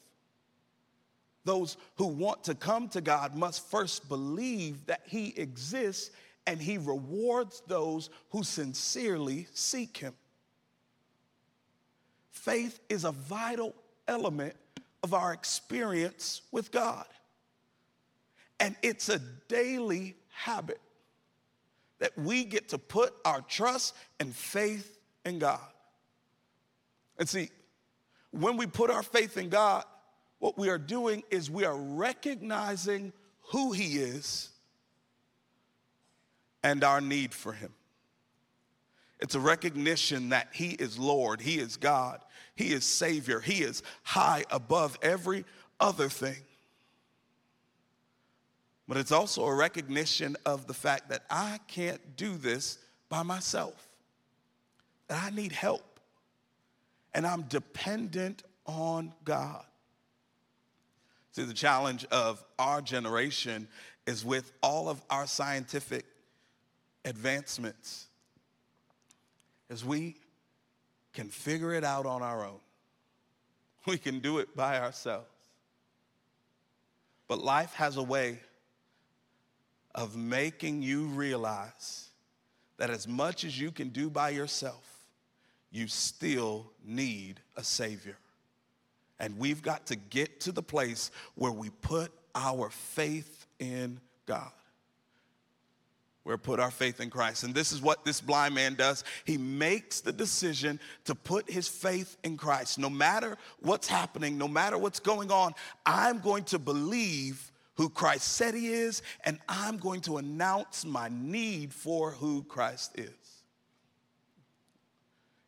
Those 1.51 1.77
who 1.97 2.07
want 2.07 2.45
to 2.45 2.55
come 2.55 2.87
to 2.91 3.01
God 3.01 3.35
must 3.35 3.69
first 3.73 4.09
believe 4.09 4.87
that 4.87 5.01
He 5.05 5.35
exists 5.37 6.13
and 6.47 6.63
He 6.63 6.79
rewards 6.79 7.61
those 7.67 8.09
who 8.29 8.45
sincerely 8.45 9.49
seek 9.53 9.97
Him. 9.97 10.15
Faith 12.31 12.79
is 12.89 13.03
a 13.03 13.11
vital 13.11 13.75
element 14.07 14.55
of 15.03 15.13
our 15.13 15.33
experience 15.33 16.43
with 16.53 16.71
God. 16.71 17.07
And 18.61 18.77
it's 18.81 19.09
a 19.09 19.19
daily 19.49 20.15
habit 20.29 20.81
that 21.99 22.17
we 22.17 22.45
get 22.45 22.69
to 22.69 22.79
put 22.79 23.13
our 23.25 23.41
trust 23.41 23.97
and 24.21 24.33
faith 24.33 25.01
in 25.25 25.41
God. 25.41 25.59
And 27.19 27.29
see, 27.29 27.51
when 28.31 28.57
we 28.57 28.69
put 28.69 28.89
our 28.89 29.03
faith 29.03 29.37
in 29.37 29.49
God, 29.49 29.83
what 30.41 30.59
we 30.59 30.69
are 30.71 30.79
doing 30.79 31.23
is 31.31 31.51
we 31.51 31.65
are 31.65 31.77
recognizing 31.77 33.13
who 33.53 33.73
He 33.73 33.99
is 33.99 34.49
and 36.63 36.83
our 36.83 37.01
need 37.01 37.33
for 37.33 37.53
Him. 37.53 37.73
It's 39.21 39.35
a 39.35 39.41
recognition 39.41 40.31
that 40.31 40.49
He 40.53 40.71
is 40.71 40.99
Lord, 40.99 41.41
He 41.41 41.59
is 41.59 41.77
God, 41.77 42.21
He 42.57 42.73
is 42.73 42.85
Savior, 42.85 43.39
He 43.39 43.63
is 43.63 43.83
high 44.03 44.45
above 44.51 44.99
every 45.03 45.45
other 45.79 46.09
thing. 46.09 46.39
But 48.89 48.97
it's 48.97 49.13
also 49.13 49.45
a 49.45 49.55
recognition 49.55 50.37
of 50.45 50.67
the 50.67 50.75
fact 50.75 51.11
that 51.11 51.23
I 51.31 51.61
can't 51.69 52.17
do 52.17 52.37
this 52.37 52.79
by 53.09 53.23
myself, 53.23 53.89
that 55.09 55.23
I 55.23 55.31
need 55.31 55.53
help, 55.53 56.01
and 57.15 57.27
I'm 57.27 57.43
dependent 57.43 58.43
on 58.67 59.13
God. 59.23 59.65
See, 61.33 61.45
the 61.45 61.55
challenge 61.55 62.05
of 62.07 62.43
our 62.59 62.81
generation 62.81 63.69
is 64.07 64.25
with 64.25 64.53
all 64.63 64.89
of 64.89 65.01
our 65.11 65.27
scientific 65.27 66.05
advancements 67.05 68.07
is 69.69 69.85
we 69.85 70.17
can 71.13 71.29
figure 71.29 71.73
it 71.73 71.85
out 71.85 72.07
on 72.07 72.23
our 72.23 72.45
own. 72.45 72.61
We 73.87 73.97
can 73.97 74.21
do 74.21 74.39
it 74.39 74.55
by 74.55 74.79
ourselves. 74.79 75.27
But 77.29 77.39
life 77.39 77.73
has 77.75 77.97
a 77.97 78.03
way 78.03 78.39
of 79.95 80.17
making 80.17 80.83
you 80.83 81.07
realize 81.07 82.11
that 82.77 82.91
as 82.91 83.09
much 83.09 83.45
as 83.45 83.59
you 83.59 83.71
can 83.71 83.89
do 83.89 84.11
by 84.11 84.31
yourself, 84.31 84.85
you 85.71 85.87
still 85.87 86.67
need 86.85 87.41
a 87.57 87.65
Savior. 87.65 88.17
And 89.21 89.39
we've 89.39 89.63
got 89.63 89.87
to 89.87 89.97
get 89.97 90.41
to 90.41 90.53
the 90.53 90.63
place 90.63 91.11
where 91.37 91.53
we 91.53 91.71
put 91.71 92.11
our 92.35 92.71
faith 92.71 93.47
in 93.59 94.01
God. 94.27 94.51
We're 96.25 96.39
put 96.39 96.61
our 96.61 96.71
faith 96.71 97.01
in 97.01 97.11
Christ. 97.11 97.45
And 97.45 97.55
this 97.55 97.73
is 97.73 97.81
what 97.81 98.05
this 98.05 98.21
blind 98.21 98.55
man 98.55 98.75
does. 98.75 99.05
He 99.25 99.39
makes 99.39 100.01
the 100.01 100.13
decision 100.13 100.79
to 101.05 101.15
put 101.15 101.51
his 101.51 101.67
faith 101.67 102.17
in 102.25 102.37
Christ. 102.37 102.79
No 102.79 102.91
matter 102.91 103.37
what's 103.61 103.89
happening, 103.89 104.37
no 104.37 104.49
matter 104.49 104.77
what's 104.79 105.01
going 105.01 105.31
on, 105.31 105.55
I'm 105.85 106.21
going 106.21 106.45
to 106.45 106.59
believe 106.59 107.51
who 107.75 107.89
Christ 107.89 108.29
said 108.35 108.55
he 108.55 108.69
is, 108.69 109.03
and 109.25 109.39
I'm 109.49 109.79
going 109.79 110.03
to 110.03 110.19
announce 110.19 110.85
my 110.85 111.09
need 111.11 111.73
for 111.73 112.11
who 112.11 112.43
Christ 112.45 112.99
is. 112.99 113.09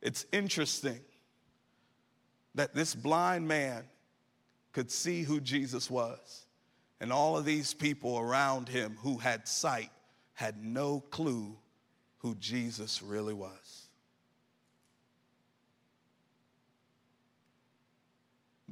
It's 0.00 0.24
interesting 0.32 1.00
that 2.54 2.74
this 2.74 2.94
blind 2.94 3.46
man 3.46 3.84
could 4.72 4.90
see 4.90 5.22
who 5.22 5.40
Jesus 5.40 5.90
was, 5.90 6.46
and 7.00 7.12
all 7.12 7.36
of 7.36 7.44
these 7.44 7.74
people 7.74 8.18
around 8.18 8.68
him 8.68 8.96
who 9.00 9.18
had 9.18 9.46
sight 9.48 9.90
had 10.34 10.64
no 10.64 11.00
clue 11.10 11.56
who 12.18 12.34
Jesus 12.36 13.02
really 13.02 13.34
was. 13.34 13.88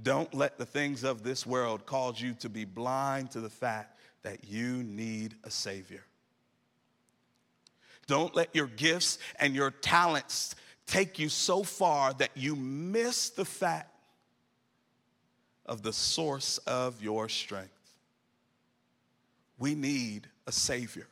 Don't 0.02 0.32
let 0.32 0.56
the 0.56 0.64
things 0.64 1.04
of 1.04 1.22
this 1.22 1.44
world 1.44 1.84
cause 1.84 2.20
you 2.20 2.32
to 2.34 2.48
be 2.48 2.64
blind 2.64 3.32
to 3.32 3.40
the 3.40 3.50
fact 3.50 3.98
that 4.22 4.44
you 4.44 4.82
need 4.82 5.34
a 5.44 5.50
Savior. 5.50 6.04
Don't 8.06 8.34
let 8.34 8.54
your 8.54 8.66
gifts 8.66 9.18
and 9.38 9.54
your 9.54 9.70
talents 9.70 10.54
take 10.90 11.18
you 11.18 11.28
so 11.28 11.62
far 11.62 12.12
that 12.14 12.30
you 12.34 12.56
miss 12.56 13.30
the 13.30 13.44
fact 13.44 13.94
of 15.64 15.82
the 15.82 15.92
source 15.92 16.58
of 16.66 17.00
your 17.00 17.28
strength. 17.28 17.70
We 19.58 19.74
need 19.76 20.26
a 20.46 20.52
Savior. 20.52 21.06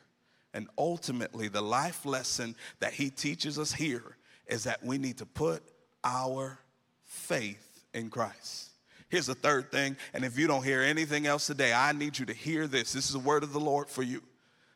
And 0.52 0.66
ultimately, 0.76 1.47
the 1.49 1.61
life 1.61 2.04
lesson 2.04 2.56
that 2.80 2.92
he 2.92 3.11
teaches 3.11 3.58
us 3.58 3.73
here 3.73 4.16
is 4.49 4.64
that 4.64 4.85
we 4.85 4.99
need 4.99 5.18
to 5.18 5.26
put 5.26 5.62
our 6.02 6.58
faith 7.04 7.85
in 7.94 8.11
Christ. 8.11 8.70
Here's 9.11 9.26
the 9.26 9.35
third 9.35 9.70
thing, 9.70 9.97
and 10.12 10.25
if 10.25 10.38
you 10.38 10.49
don't 10.49 10.64
hear 10.64 10.82
anything 10.82 11.26
else 11.26 11.47
today, 11.47 11.73
I 11.73 11.92
need 11.92 12.18
you 12.18 12.26
to 12.26 12.35
hear 12.35 12.66
this. 12.66 12.92
This 12.92 13.06
is 13.06 13.12
the 13.12 13.18
word 13.18 13.42
of 13.42 13.52
the 13.52 13.61
Lord 13.61 13.88
for 13.88 14.02
you. 14.02 14.23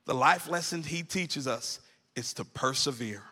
The 0.04 0.14
life 0.14 0.48
lesson 0.48 0.82
he 0.82 1.02
teaches 1.02 1.46
us 1.46 1.80
is 2.14 2.32
to 2.34 2.44
persevere. 2.44 3.22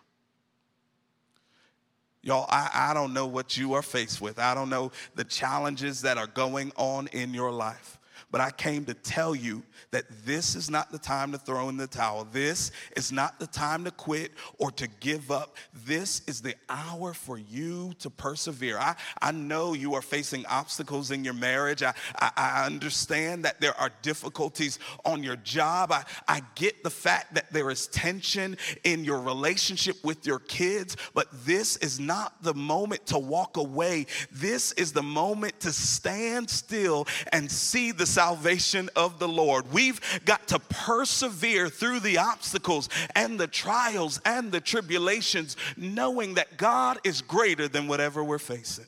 Y'all, 2.23 2.47
I, 2.49 2.71
I 2.91 2.95
don't 2.95 3.15
know 3.15 3.27
what 3.27 3.57
you 3.57 3.73
are 3.75 3.83
faced 3.83 4.21
with. 4.21 4.39
I 4.39 4.55
don't 4.55 4.69
know 4.69 4.93
the 5.15 5.25
challenges 5.25 6.03
that 6.03 6.19
are 6.19 6.27
going 6.27 6.73
on 6.77 7.07
in 7.09 7.33
your 7.33 7.51
life. 7.51 8.00
But 8.31 8.41
I 8.41 8.51
came 8.51 8.85
to 8.85 8.95
tell 8.95 9.35
you 9.35 9.63
that 9.91 10.05
this 10.25 10.55
is 10.55 10.71
not 10.71 10.93
the 10.93 10.99
time 10.99 11.33
to 11.33 11.39
throw 11.39 11.69
in 11.69 11.77
the 11.77 11.87
towel. 11.87 12.27
This 12.31 12.71
is 12.97 13.11
not 13.11 13.41
the 13.41 13.47
time 13.47 13.85
to 13.85 13.91
quit 13.91 14.33
or 14.59 14.71
to 14.73 14.87
give 15.01 15.31
up. 15.31 15.57
This 15.85 16.23
is 16.29 16.41
the 16.41 16.55
hour 16.69 17.13
for 17.13 17.39
you 17.39 17.93
to 17.99 18.11
persevere. 18.11 18.79
I, 18.79 18.95
I 19.21 19.33
know 19.33 19.75
you 19.75 19.95
are 19.95 20.03
facing 20.03 20.47
obstacles 20.47 21.11
in 21.11 21.25
your 21.25 21.35
marriage. 21.35 21.83
I, 21.83 21.93
I, 22.21 22.31
I 22.37 22.67
understand 22.67 23.45
that 23.45 23.61
there 23.61 23.79
are 23.81 23.91
difficulties 24.03 24.79
on 25.05 25.25
your 25.25 25.37
job. 25.37 25.91
I, 25.91 26.05
I 26.29 26.43
get 26.55 26.85
the 26.85 26.91
fact 26.91 27.35
that 27.35 27.53
there 27.53 27.71
is 27.71 27.89
tension 27.89 28.57
in 28.85 29.05
your 29.05 29.21
relationship 29.21 29.97
with 30.05 30.25
your 30.27 30.39
kids, 30.39 30.97
but 31.15 31.27
this 31.45 31.77
is 31.79 31.99
not 31.99 32.43
the 32.43 32.55
moment 32.55 33.07
to 33.07 33.19
walk 33.19 33.57
away. 33.57 34.07
This 34.31 34.73
is 34.73 34.93
the 34.93 35.03
moment 35.03 35.59
to 35.61 35.73
stand 35.73 36.49
still 36.49 37.07
and 37.33 37.51
see 37.51 37.91
the 37.91 38.07
salvation 38.21 38.91
of 38.97 39.19
the 39.19 39.27
Lord. 39.27 39.73
We've 39.73 39.99
got 40.27 40.49
to 40.49 40.59
persevere 40.59 41.71
through 41.71 42.01
the 42.01 42.19
obstacles 42.19 42.91
and 43.15 43.41
the 43.41 43.47
trials 43.47 44.21
and 44.27 44.53
the 44.53 44.61
tribulations, 44.61 45.57
knowing 45.75 46.35
that 46.35 46.59
God 46.59 46.99
is 47.03 47.23
greater 47.23 47.67
than 47.67 47.89
whatever 47.89 48.23
we're 48.23 48.39
facing. 48.39 48.85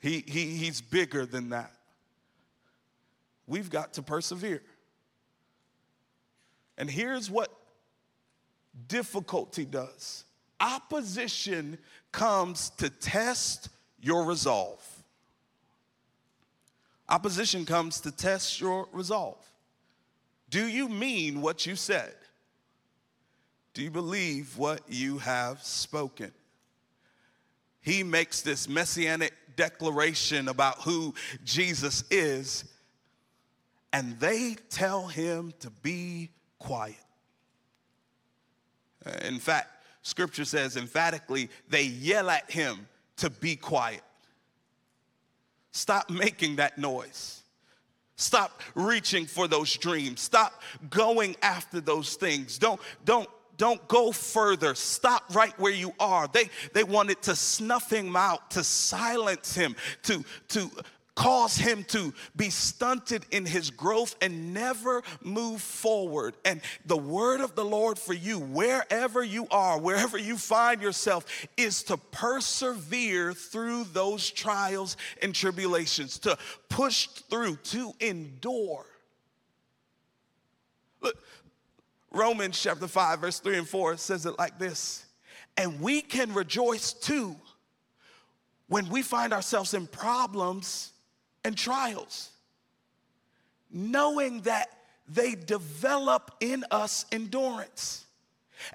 He, 0.00 0.24
he, 0.26 0.56
he's 0.56 0.80
bigger 0.80 1.24
than 1.26 1.50
that. 1.50 1.70
We've 3.46 3.70
got 3.70 3.92
to 3.92 4.02
persevere. 4.02 4.62
And 6.76 6.90
here's 6.90 7.30
what 7.30 7.52
difficulty 8.88 9.64
does 9.64 10.24
opposition 10.58 11.78
comes 12.10 12.70
to 12.78 12.90
test 12.90 13.68
your 14.00 14.24
resolve. 14.24 14.84
Opposition 17.12 17.66
comes 17.66 18.00
to 18.00 18.10
test 18.10 18.58
your 18.58 18.88
resolve. 18.90 19.36
Do 20.48 20.66
you 20.66 20.88
mean 20.88 21.42
what 21.42 21.66
you 21.66 21.76
said? 21.76 22.14
Do 23.74 23.82
you 23.82 23.90
believe 23.90 24.56
what 24.56 24.80
you 24.88 25.18
have 25.18 25.62
spoken? 25.62 26.32
He 27.82 28.02
makes 28.02 28.40
this 28.40 28.66
messianic 28.66 29.34
declaration 29.56 30.48
about 30.48 30.80
who 30.80 31.12
Jesus 31.44 32.02
is, 32.10 32.64
and 33.92 34.18
they 34.18 34.56
tell 34.70 35.06
him 35.06 35.52
to 35.60 35.68
be 35.68 36.30
quiet. 36.58 36.96
In 39.22 39.38
fact, 39.38 39.68
scripture 40.00 40.46
says 40.46 40.78
emphatically, 40.78 41.50
they 41.68 41.82
yell 41.84 42.30
at 42.30 42.50
him 42.50 42.86
to 43.18 43.28
be 43.28 43.54
quiet. 43.54 44.02
Stop 45.72 46.10
making 46.10 46.56
that 46.56 46.78
noise. 46.78 47.42
Stop 48.16 48.60
reaching 48.74 49.26
for 49.26 49.48
those 49.48 49.74
dreams. 49.74 50.20
Stop 50.20 50.62
going 50.90 51.34
after 51.42 51.80
those 51.80 52.14
things. 52.14 52.58
Don't, 52.58 52.80
don't, 53.04 53.28
don't 53.56 53.86
go 53.88 54.12
further. 54.12 54.74
Stop 54.74 55.34
right 55.34 55.58
where 55.58 55.72
you 55.72 55.92
are. 55.98 56.28
They, 56.28 56.50
they 56.74 56.84
wanted 56.84 57.22
to 57.22 57.34
snuff 57.34 57.90
him 57.90 58.14
out, 58.14 58.50
to 58.52 58.62
silence 58.62 59.54
him, 59.54 59.74
to, 60.04 60.24
to 60.48 60.70
cause 61.22 61.56
him 61.56 61.84
to 61.84 62.12
be 62.34 62.50
stunted 62.50 63.24
in 63.30 63.46
his 63.46 63.70
growth 63.70 64.16
and 64.20 64.52
never 64.52 65.04
move 65.22 65.62
forward. 65.62 66.34
And 66.44 66.60
the 66.84 66.96
word 66.96 67.40
of 67.40 67.54
the 67.54 67.64
Lord 67.64 67.96
for 67.96 68.12
you, 68.12 68.40
wherever 68.40 69.22
you 69.22 69.46
are, 69.52 69.78
wherever 69.78 70.18
you 70.18 70.36
find 70.36 70.82
yourself, 70.82 71.24
is 71.56 71.84
to 71.84 71.96
persevere 71.96 73.32
through 73.34 73.84
those 73.92 74.28
trials 74.28 74.96
and 75.22 75.32
tribulations, 75.32 76.18
to 76.20 76.36
push 76.68 77.06
through, 77.06 77.54
to 77.56 77.92
endure. 78.00 78.84
Look, 81.02 81.22
Romans 82.10 82.60
chapter 82.60 82.88
5, 82.88 83.20
verse 83.20 83.38
3 83.38 83.58
and 83.58 83.68
4 83.68 83.96
says 83.96 84.26
it 84.26 84.36
like 84.40 84.58
this 84.58 85.06
And 85.56 85.80
we 85.80 86.00
can 86.00 86.34
rejoice 86.34 86.92
too 86.92 87.36
when 88.66 88.88
we 88.88 89.02
find 89.02 89.32
ourselves 89.32 89.72
in 89.72 89.86
problems 89.86 90.91
and 91.44 91.56
trials, 91.56 92.30
knowing 93.70 94.42
that 94.42 94.68
they 95.08 95.34
develop 95.34 96.30
in 96.40 96.64
us 96.70 97.06
endurance. 97.12 98.04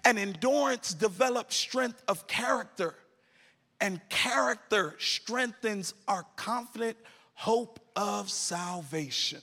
And 0.04 0.20
endurance 0.20 0.94
develops 0.94 1.56
strength 1.56 2.04
of 2.08 2.28
character, 2.28 2.96
and 3.80 4.02
character 4.10 4.96
strengthens 5.00 5.94
our 6.08 6.26
confident 6.36 6.98
hope 7.34 7.80
of 7.96 8.30
salvation. 8.30 9.42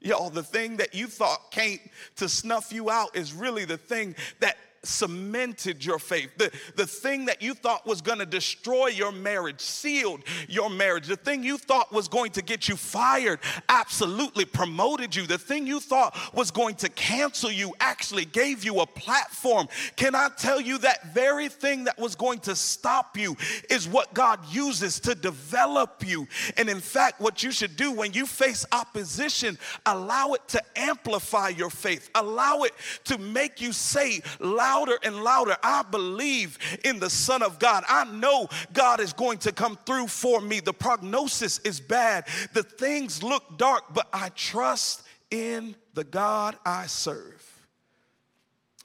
Y'all, 0.00 0.30
the 0.30 0.42
thing 0.42 0.76
that 0.76 0.94
you 0.94 1.08
thought 1.08 1.50
came 1.50 1.80
to 2.16 2.28
snuff 2.28 2.72
you 2.72 2.88
out 2.88 3.16
is 3.16 3.32
really 3.32 3.64
the 3.64 3.76
thing 3.76 4.14
that 4.38 4.56
cemented 4.82 5.84
your 5.84 5.98
faith, 5.98 6.30
the, 6.36 6.50
the 6.76 6.86
thing 6.86 7.26
that 7.26 7.42
you 7.42 7.54
thought 7.54 7.86
was 7.86 8.00
gonna 8.00 8.26
destroy 8.26 8.88
your 8.88 9.12
marriage, 9.12 9.60
sealed 9.60 10.22
your 10.48 10.70
marriage, 10.70 11.06
the 11.06 11.16
thing 11.16 11.42
you 11.42 11.58
thought 11.58 11.92
was 11.92 12.08
going 12.08 12.30
to 12.32 12.42
get 12.42 12.68
you 12.68 12.76
fired, 12.76 13.40
absolutely 13.68 14.44
promoted 14.44 15.14
you, 15.14 15.26
the 15.26 15.38
thing 15.38 15.66
you 15.66 15.80
thought 15.80 16.16
was 16.34 16.50
going 16.50 16.74
to 16.76 16.88
cancel 16.88 17.50
you, 17.50 17.74
actually 17.80 18.24
gave 18.24 18.64
you 18.64 18.80
a 18.80 18.86
platform. 18.86 19.68
Can 19.96 20.14
I 20.14 20.28
tell 20.36 20.60
you 20.60 20.78
that 20.78 21.12
very 21.14 21.48
thing 21.48 21.84
that 21.84 21.98
was 21.98 22.14
going 22.14 22.40
to 22.40 22.54
stop 22.54 23.16
you 23.16 23.36
is 23.70 23.88
what 23.88 24.14
God 24.14 24.40
uses 24.50 25.00
to 25.00 25.14
develop 25.14 26.06
you? 26.06 26.26
And 26.56 26.68
in 26.68 26.80
fact, 26.80 27.20
what 27.20 27.42
you 27.42 27.50
should 27.50 27.76
do 27.76 27.92
when 27.92 28.12
you 28.12 28.26
face 28.26 28.64
opposition, 28.72 29.58
allow 29.86 30.32
it 30.32 30.46
to 30.48 30.62
amplify 30.76 31.48
your 31.48 31.70
faith, 31.70 32.10
allow 32.14 32.62
it 32.62 32.72
to 33.04 33.18
make 33.18 33.60
you 33.60 33.72
say, 33.72 34.20
louder 34.68 34.98
and 35.02 35.22
louder, 35.22 35.56
I 35.62 35.82
believe 35.82 36.58
in 36.84 36.98
the 36.98 37.10
Son 37.10 37.42
of 37.42 37.58
God. 37.58 37.84
I 37.88 38.04
know 38.04 38.48
God 38.72 39.00
is 39.00 39.12
going 39.12 39.38
to 39.38 39.52
come 39.52 39.78
through 39.86 40.08
for 40.08 40.40
me. 40.40 40.60
The 40.60 40.74
prognosis 40.74 41.58
is 41.60 41.80
bad, 41.80 42.26
the 42.52 42.62
things 42.62 43.22
look 43.22 43.56
dark, 43.56 43.84
but 43.94 44.08
I 44.12 44.28
trust 44.30 45.02
in 45.30 45.74
the 45.94 46.04
God 46.04 46.56
I 46.64 46.86
serve. 46.86 47.44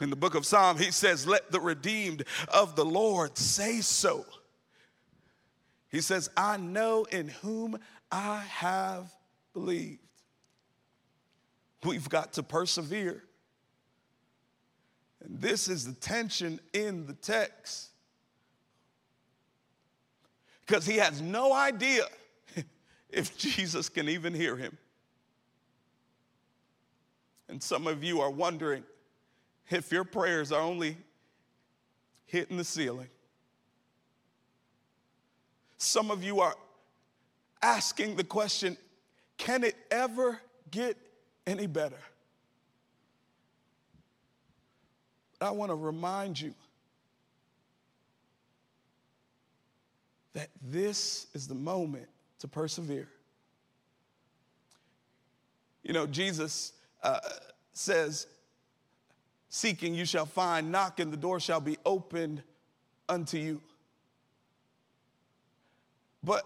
In 0.01 0.09
the 0.09 0.15
book 0.15 0.35
of 0.35 0.45
Psalm, 0.45 0.77
he 0.77 0.91
says, 0.91 1.27
Let 1.27 1.51
the 1.51 1.59
redeemed 1.59 2.23
of 2.47 2.75
the 2.75 2.85
Lord 2.85 3.37
say 3.37 3.81
so. 3.81 4.25
He 5.89 6.01
says, 6.01 6.29
I 6.35 6.57
know 6.57 7.03
in 7.05 7.27
whom 7.27 7.77
I 8.11 8.39
have 8.39 9.13
believed. 9.53 9.99
We've 11.83 12.09
got 12.09 12.33
to 12.33 12.43
persevere. 12.43 13.23
And 15.23 15.39
this 15.39 15.67
is 15.67 15.85
the 15.85 15.93
tension 15.93 16.59
in 16.73 17.05
the 17.07 17.13
text. 17.13 17.89
Because 20.65 20.85
he 20.85 20.97
has 20.97 21.21
no 21.21 21.53
idea 21.53 22.03
if 23.09 23.37
Jesus 23.37 23.89
can 23.89 24.09
even 24.09 24.33
hear 24.33 24.55
him. 24.55 24.77
And 27.49 27.61
some 27.61 27.87
of 27.87 28.03
you 28.03 28.21
are 28.21 28.31
wondering 28.31 28.83
if 29.69 29.91
your 29.91 30.03
prayers 30.03 30.51
are 30.51 30.61
only 30.61 30.97
hitting 32.25 32.57
the 32.57 32.63
ceiling. 32.63 33.09
Some 35.77 36.11
of 36.11 36.23
you 36.23 36.39
are 36.39 36.55
asking 37.61 38.15
the 38.15 38.23
question 38.23 38.77
can 39.37 39.63
it 39.63 39.75
ever 39.91 40.39
get 40.71 40.97
any 41.45 41.67
better? 41.67 41.99
I 45.43 45.51
want 45.51 45.71
to 45.71 45.75
remind 45.75 46.39
you 46.39 46.53
that 50.33 50.49
this 50.61 51.27
is 51.33 51.47
the 51.47 51.55
moment 51.55 52.07
to 52.39 52.47
persevere. 52.47 53.07
You 55.83 55.93
know, 55.93 56.07
Jesus 56.07 56.73
uh, 57.03 57.19
says, 57.73 58.27
Seeking 59.49 59.93
you 59.93 60.05
shall 60.05 60.25
find, 60.25 60.71
knocking 60.71 61.11
the 61.11 61.17
door 61.17 61.39
shall 61.39 61.61
be 61.61 61.77
opened 61.85 62.41
unto 63.07 63.37
you. 63.37 63.61
But 66.23 66.43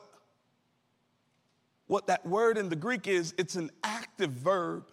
what 1.86 2.08
that 2.08 2.26
word 2.26 2.58
in 2.58 2.68
the 2.68 2.76
Greek 2.76 3.08
is, 3.08 3.34
it's 3.38 3.56
an 3.56 3.72
active 3.84 4.32
verb. 4.32 4.86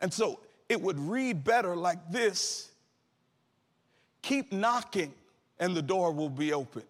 And 0.00 0.12
so 0.12 0.40
it 0.68 0.80
would 0.80 0.98
read 0.98 1.44
better 1.44 1.76
like 1.76 2.10
this 2.10 2.67
Keep 4.28 4.52
knocking, 4.52 5.14
and 5.58 5.74
the 5.74 5.80
door 5.80 6.12
will 6.12 6.28
be 6.28 6.52
open. 6.52 6.82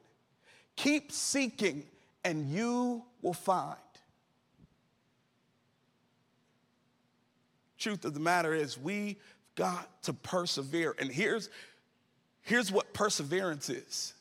Keep 0.75 1.13
seeking, 1.13 1.85
and 2.25 2.51
you 2.51 3.05
will 3.23 3.33
find. 3.33 3.77
Truth 7.79 8.05
of 8.07 8.15
the 8.15 8.19
matter 8.19 8.53
is, 8.53 8.77
we've 8.77 9.15
got 9.55 10.03
to 10.03 10.13
persevere. 10.13 10.97
And 10.99 11.13
here's, 11.13 11.49
here's 12.43 12.73
what 12.73 12.93
perseverance 12.93 13.71
is 13.71 14.15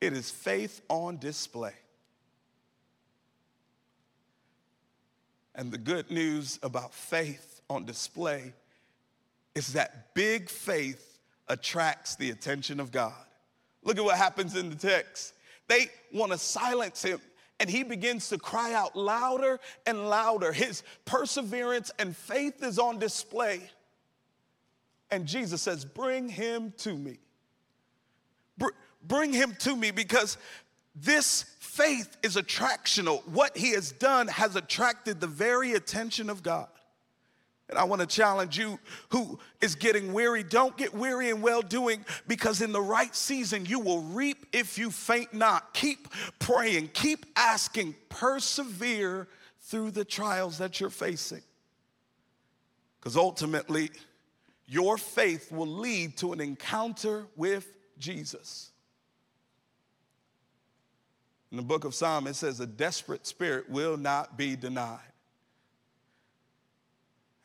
it 0.00 0.14
is 0.14 0.30
faith 0.30 0.80
on 0.88 1.18
display. 1.18 1.74
And 5.54 5.70
the 5.70 5.76
good 5.76 6.10
news 6.10 6.58
about 6.62 6.94
faith 6.94 7.60
on 7.68 7.84
display 7.84 8.54
is 9.54 9.74
that 9.74 10.14
big 10.14 10.48
faith 10.48 11.07
attracts 11.48 12.16
the 12.16 12.30
attention 12.30 12.80
of 12.80 12.92
God. 12.92 13.12
Look 13.82 13.98
at 13.98 14.04
what 14.04 14.16
happens 14.16 14.56
in 14.56 14.70
the 14.70 14.76
text. 14.76 15.34
They 15.68 15.86
want 16.12 16.32
to 16.32 16.38
silence 16.38 17.02
him, 17.02 17.20
and 17.60 17.68
he 17.68 17.82
begins 17.82 18.28
to 18.30 18.38
cry 18.38 18.72
out 18.72 18.96
louder 18.96 19.60
and 19.86 20.08
louder. 20.08 20.52
His 20.52 20.82
perseverance 21.04 21.90
and 21.98 22.16
faith 22.16 22.62
is 22.62 22.78
on 22.78 22.98
display. 22.98 23.70
And 25.10 25.26
Jesus 25.26 25.62
says, 25.62 25.84
Bring 25.84 26.28
him 26.28 26.72
to 26.78 26.94
me. 26.94 27.18
Br- 28.56 28.68
bring 29.02 29.32
him 29.32 29.54
to 29.60 29.74
me 29.76 29.90
because 29.90 30.36
this 30.94 31.44
faith 31.60 32.16
is 32.22 32.36
attractional. 32.36 33.26
What 33.28 33.56
he 33.56 33.70
has 33.72 33.92
done 33.92 34.28
has 34.28 34.56
attracted 34.56 35.20
the 35.20 35.26
very 35.26 35.72
attention 35.72 36.28
of 36.28 36.42
God. 36.42 36.68
And 37.68 37.78
I 37.78 37.84
want 37.84 38.00
to 38.00 38.06
challenge 38.06 38.58
you 38.58 38.78
who 39.10 39.38
is 39.60 39.74
getting 39.74 40.12
weary. 40.12 40.42
Don't 40.42 40.76
get 40.76 40.94
weary 40.94 41.28
in 41.28 41.42
well 41.42 41.60
doing 41.60 42.04
because 42.26 42.62
in 42.62 42.72
the 42.72 42.80
right 42.80 43.14
season 43.14 43.66
you 43.66 43.78
will 43.78 44.02
reap 44.02 44.46
if 44.52 44.78
you 44.78 44.90
faint 44.90 45.34
not. 45.34 45.74
Keep 45.74 46.08
praying, 46.38 46.90
keep 46.94 47.26
asking, 47.36 47.94
persevere 48.08 49.28
through 49.60 49.90
the 49.90 50.04
trials 50.04 50.58
that 50.58 50.80
you're 50.80 50.88
facing. 50.88 51.42
Because 52.98 53.16
ultimately, 53.16 53.90
your 54.66 54.96
faith 54.96 55.52
will 55.52 55.66
lead 55.66 56.16
to 56.18 56.32
an 56.32 56.40
encounter 56.40 57.26
with 57.36 57.70
Jesus. 57.98 58.70
In 61.50 61.56
the 61.56 61.62
book 61.62 61.84
of 61.84 61.94
Psalm, 61.94 62.26
it 62.26 62.34
says, 62.34 62.60
A 62.60 62.66
desperate 62.66 63.26
spirit 63.26 63.68
will 63.70 63.96
not 63.96 64.36
be 64.36 64.56
denied. 64.56 65.00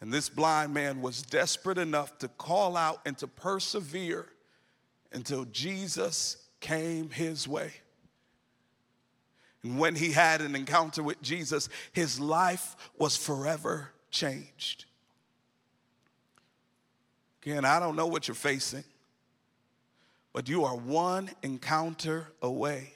And 0.03 0.11
this 0.11 0.27
blind 0.27 0.73
man 0.73 1.01
was 1.01 1.21
desperate 1.21 1.77
enough 1.77 2.17
to 2.17 2.27
call 2.27 2.75
out 2.75 2.99
and 3.05 3.17
to 3.19 3.25
persevere 3.25 4.25
until 5.13 5.45
Jesus 5.45 6.35
came 6.59 7.09
his 7.09 7.47
way. 7.47 7.71
And 9.63 9.79
when 9.79 9.95
he 9.95 10.11
had 10.11 10.41
an 10.41 10.57
encounter 10.57 11.01
with 11.01 11.21
Jesus, 11.21 11.69
his 11.93 12.19
life 12.19 12.75
was 12.97 13.15
forever 13.15 13.91
changed. 14.11 14.83
Again, 17.41 17.63
I 17.63 17.79
don't 17.79 17.95
know 17.95 18.07
what 18.07 18.27
you're 18.27 18.35
facing, 18.35 18.83
but 20.33 20.49
you 20.49 20.65
are 20.65 20.75
one 20.75 21.29
encounter 21.43 22.27
away 22.41 22.91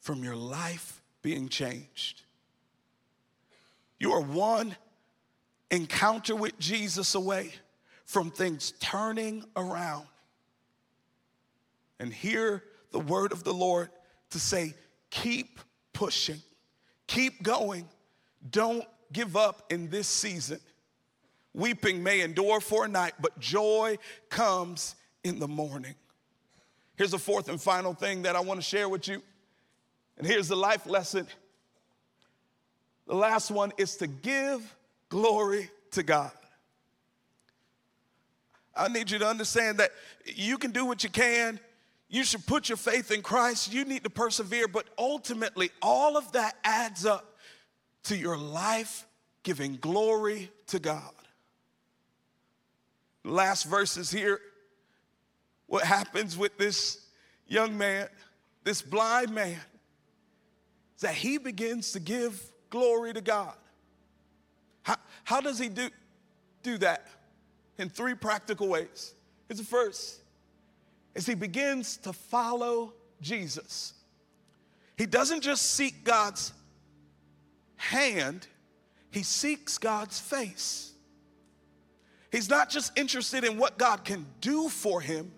from 0.00 0.24
your 0.24 0.34
life 0.34 1.02
being 1.22 1.48
changed. 1.48 2.22
You 4.00 4.10
are 4.10 4.20
one 4.20 4.74
encounter 5.70 6.34
with 6.34 6.58
Jesus 6.58 7.14
away 7.14 7.52
from 8.04 8.30
things 8.30 8.72
turning 8.80 9.44
around. 9.56 10.06
And 11.98 12.12
hear 12.12 12.64
the 12.92 12.98
word 12.98 13.32
of 13.32 13.44
the 13.44 13.54
Lord 13.54 13.90
to 14.30 14.40
say, 14.40 14.74
keep 15.10 15.60
pushing, 15.92 16.40
keep 17.06 17.42
going, 17.42 17.88
don't 18.50 18.84
give 19.12 19.36
up 19.36 19.64
in 19.70 19.90
this 19.90 20.08
season. 20.08 20.60
Weeping 21.52 22.02
may 22.02 22.20
endure 22.20 22.60
for 22.60 22.84
a 22.84 22.88
night, 22.88 23.14
but 23.20 23.38
joy 23.38 23.98
comes 24.28 24.94
in 25.24 25.38
the 25.38 25.48
morning. 25.48 25.94
Here's 26.96 27.12
a 27.12 27.18
fourth 27.18 27.48
and 27.48 27.60
final 27.60 27.92
thing 27.92 28.22
that 28.22 28.36
I 28.36 28.40
want 28.40 28.60
to 28.60 28.66
share 28.66 28.88
with 28.88 29.08
you. 29.08 29.22
And 30.16 30.26
here's 30.26 30.48
the 30.48 30.56
life 30.56 30.86
lesson. 30.86 31.26
The 33.06 33.14
last 33.14 33.50
one 33.50 33.72
is 33.78 33.96
to 33.96 34.06
give 34.06 34.76
glory 35.10 35.70
to 35.90 36.02
God. 36.02 36.32
I 38.74 38.88
need 38.88 39.10
you 39.10 39.18
to 39.18 39.26
understand 39.26 39.78
that 39.78 39.90
you 40.24 40.56
can 40.56 40.70
do 40.70 40.86
what 40.86 41.04
you 41.04 41.10
can. 41.10 41.60
You 42.08 42.24
should 42.24 42.46
put 42.46 42.68
your 42.68 42.78
faith 42.78 43.10
in 43.10 43.20
Christ. 43.20 43.72
You 43.72 43.84
need 43.84 44.04
to 44.04 44.10
persevere, 44.10 44.66
but 44.66 44.86
ultimately, 44.96 45.70
all 45.82 46.16
of 46.16 46.32
that 46.32 46.56
adds 46.64 47.04
up 47.04 47.36
to 48.04 48.16
your 48.16 48.38
life 48.38 49.06
giving 49.42 49.76
glory 49.76 50.50
to 50.68 50.78
God. 50.78 51.12
Last 53.24 53.64
verses 53.64 54.10
here. 54.10 54.40
What 55.66 55.84
happens 55.84 56.36
with 56.36 56.58
this 56.58 57.06
young 57.46 57.78
man, 57.78 58.08
this 58.64 58.82
blind 58.82 59.32
man, 59.32 59.60
is 60.96 61.02
that 61.02 61.14
he 61.14 61.38
begins 61.38 61.92
to 61.92 62.00
give 62.00 62.42
glory 62.70 63.12
to 63.12 63.20
God. 63.20 63.54
How, 64.82 64.96
how 65.24 65.40
does 65.40 65.58
he 65.58 65.68
do, 65.68 65.90
do 66.62 66.78
that? 66.78 67.06
In 67.78 67.88
three 67.88 68.14
practical 68.14 68.68
ways. 68.68 69.14
Here's 69.48 69.58
the 69.58 69.66
first 69.66 70.20
is 71.14 71.26
he 71.26 71.34
begins 71.34 71.96
to 71.98 72.12
follow 72.12 72.92
Jesus. 73.20 73.94
He 74.96 75.06
doesn't 75.06 75.40
just 75.40 75.72
seek 75.72 76.04
God's 76.04 76.52
hand, 77.76 78.46
he 79.10 79.22
seeks 79.22 79.78
God's 79.78 80.20
face. 80.20 80.92
He's 82.30 82.48
not 82.48 82.70
just 82.70 82.96
interested 82.96 83.42
in 83.42 83.56
what 83.56 83.76
God 83.76 84.04
can 84.04 84.24
do 84.40 84.68
for 84.68 85.00
him, 85.00 85.32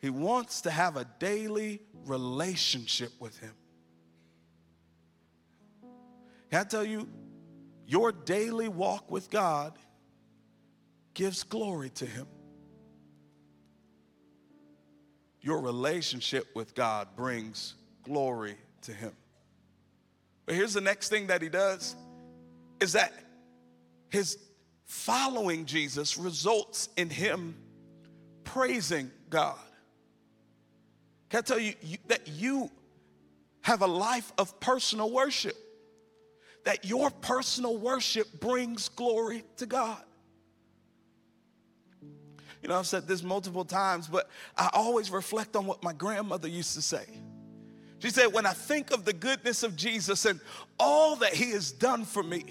he 0.00 0.10
wants 0.10 0.60
to 0.62 0.70
have 0.70 0.96
a 0.96 1.06
daily 1.18 1.80
relationship 2.06 3.12
with 3.18 3.38
him. 3.38 3.52
Can 6.50 6.60
I 6.60 6.64
tell 6.64 6.84
you, 6.84 7.08
your 7.86 8.12
daily 8.12 8.68
walk 8.68 9.10
with 9.10 9.30
God 9.30 9.72
gives 11.14 11.42
glory 11.42 11.90
to 11.90 12.06
him. 12.06 12.26
Your 15.40 15.60
relationship 15.60 16.46
with 16.54 16.74
God 16.74 17.08
brings 17.16 17.74
glory 18.02 18.56
to 18.82 18.92
him. 18.92 19.12
But 20.46 20.54
here's 20.54 20.74
the 20.74 20.80
next 20.80 21.08
thing 21.08 21.28
that 21.28 21.40
he 21.42 21.48
does 21.48 21.94
is 22.80 22.92
that 22.92 23.12
his 24.08 24.38
following 24.84 25.66
Jesus 25.66 26.18
results 26.18 26.88
in 26.96 27.10
him 27.10 27.54
praising 28.42 29.10
God. 29.28 29.58
Can 31.28 31.38
I 31.38 31.42
tell 31.42 31.58
you, 31.58 31.74
you, 31.80 31.98
that 32.08 32.26
you 32.26 32.70
have 33.62 33.82
a 33.82 33.86
life 33.86 34.32
of 34.36 34.58
personal 34.58 35.12
worship? 35.12 35.54
That 36.64 36.84
your 36.84 37.10
personal 37.10 37.76
worship 37.76 38.40
brings 38.40 38.88
glory 38.88 39.44
to 39.56 39.66
God. 39.66 40.02
You 42.62 42.68
know, 42.68 42.78
I've 42.78 42.86
said 42.86 43.08
this 43.08 43.22
multiple 43.22 43.64
times, 43.64 44.06
but 44.06 44.28
I 44.56 44.68
always 44.74 45.10
reflect 45.10 45.56
on 45.56 45.66
what 45.66 45.82
my 45.82 45.94
grandmother 45.94 46.48
used 46.48 46.74
to 46.74 46.82
say. 46.82 47.04
She 48.00 48.10
said, 48.10 48.26
When 48.32 48.44
I 48.44 48.52
think 48.52 48.90
of 48.90 49.04
the 49.04 49.12
goodness 49.12 49.62
of 49.62 49.76
Jesus 49.76 50.26
and 50.26 50.40
all 50.78 51.16
that 51.16 51.32
he 51.32 51.52
has 51.52 51.72
done 51.72 52.04
for 52.04 52.22
me, 52.22 52.44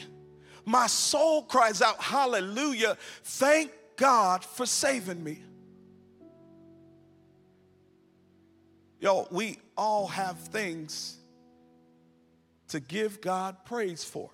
my 0.66 0.88
soul 0.88 1.44
cries 1.44 1.82
out, 1.82 2.02
Hallelujah, 2.02 2.98
thank 3.24 3.72
God 3.98 4.44
for 4.44 4.66
saving 4.66 5.24
me. 5.24 5.44
Yo, 9.00 9.28
we 9.32 9.60
all 9.78 10.08
have 10.08 10.38
things 10.40 11.19
to 12.70 12.80
give 12.80 13.22
God 13.22 13.58
praise 13.66 14.04
for. 14.04 14.30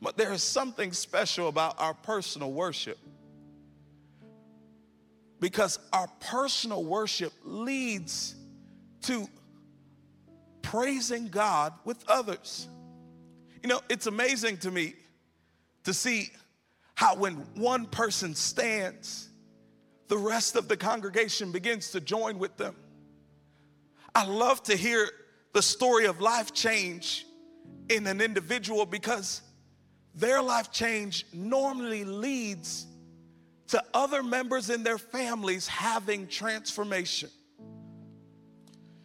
But 0.00 0.16
there 0.16 0.32
is 0.32 0.42
something 0.42 0.92
special 0.92 1.48
about 1.48 1.80
our 1.80 1.94
personal 1.94 2.52
worship 2.52 2.98
because 5.40 5.78
our 5.92 6.08
personal 6.20 6.84
worship 6.84 7.32
leads 7.42 8.34
to 9.02 9.26
praising 10.62 11.28
God 11.28 11.72
with 11.84 12.04
others. 12.08 12.68
You 13.62 13.68
know, 13.68 13.80
it's 13.88 14.06
amazing 14.06 14.58
to 14.58 14.70
me 14.70 14.94
to 15.84 15.94
see 15.94 16.30
how 16.94 17.16
when 17.16 17.34
one 17.54 17.86
person 17.86 18.34
stands, 18.34 19.28
the 20.08 20.18
rest 20.18 20.56
of 20.56 20.68
the 20.68 20.76
congregation 20.76 21.50
begins 21.50 21.90
to 21.92 22.00
join 22.00 22.38
with 22.38 22.56
them. 22.56 22.76
I 24.14 24.26
love 24.26 24.62
to 24.64 24.76
hear 24.76 25.10
the 25.54 25.62
story 25.62 26.04
of 26.06 26.20
life 26.20 26.52
change 26.52 27.26
in 27.88 28.06
an 28.06 28.20
individual 28.20 28.84
because 28.84 29.40
their 30.14 30.42
life 30.42 30.70
change 30.70 31.24
normally 31.32 32.04
leads 32.04 32.86
to 33.68 33.82
other 33.94 34.22
members 34.22 34.68
in 34.68 34.82
their 34.82 34.98
families 34.98 35.66
having 35.66 36.26
transformation. 36.26 37.30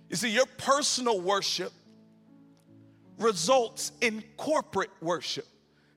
You 0.10 0.16
see, 0.16 0.32
your 0.32 0.48
personal 0.58 1.22
worship 1.22 1.72
results 3.20 3.92
in 4.02 4.24
corporate 4.36 4.90
worship. 5.02 5.46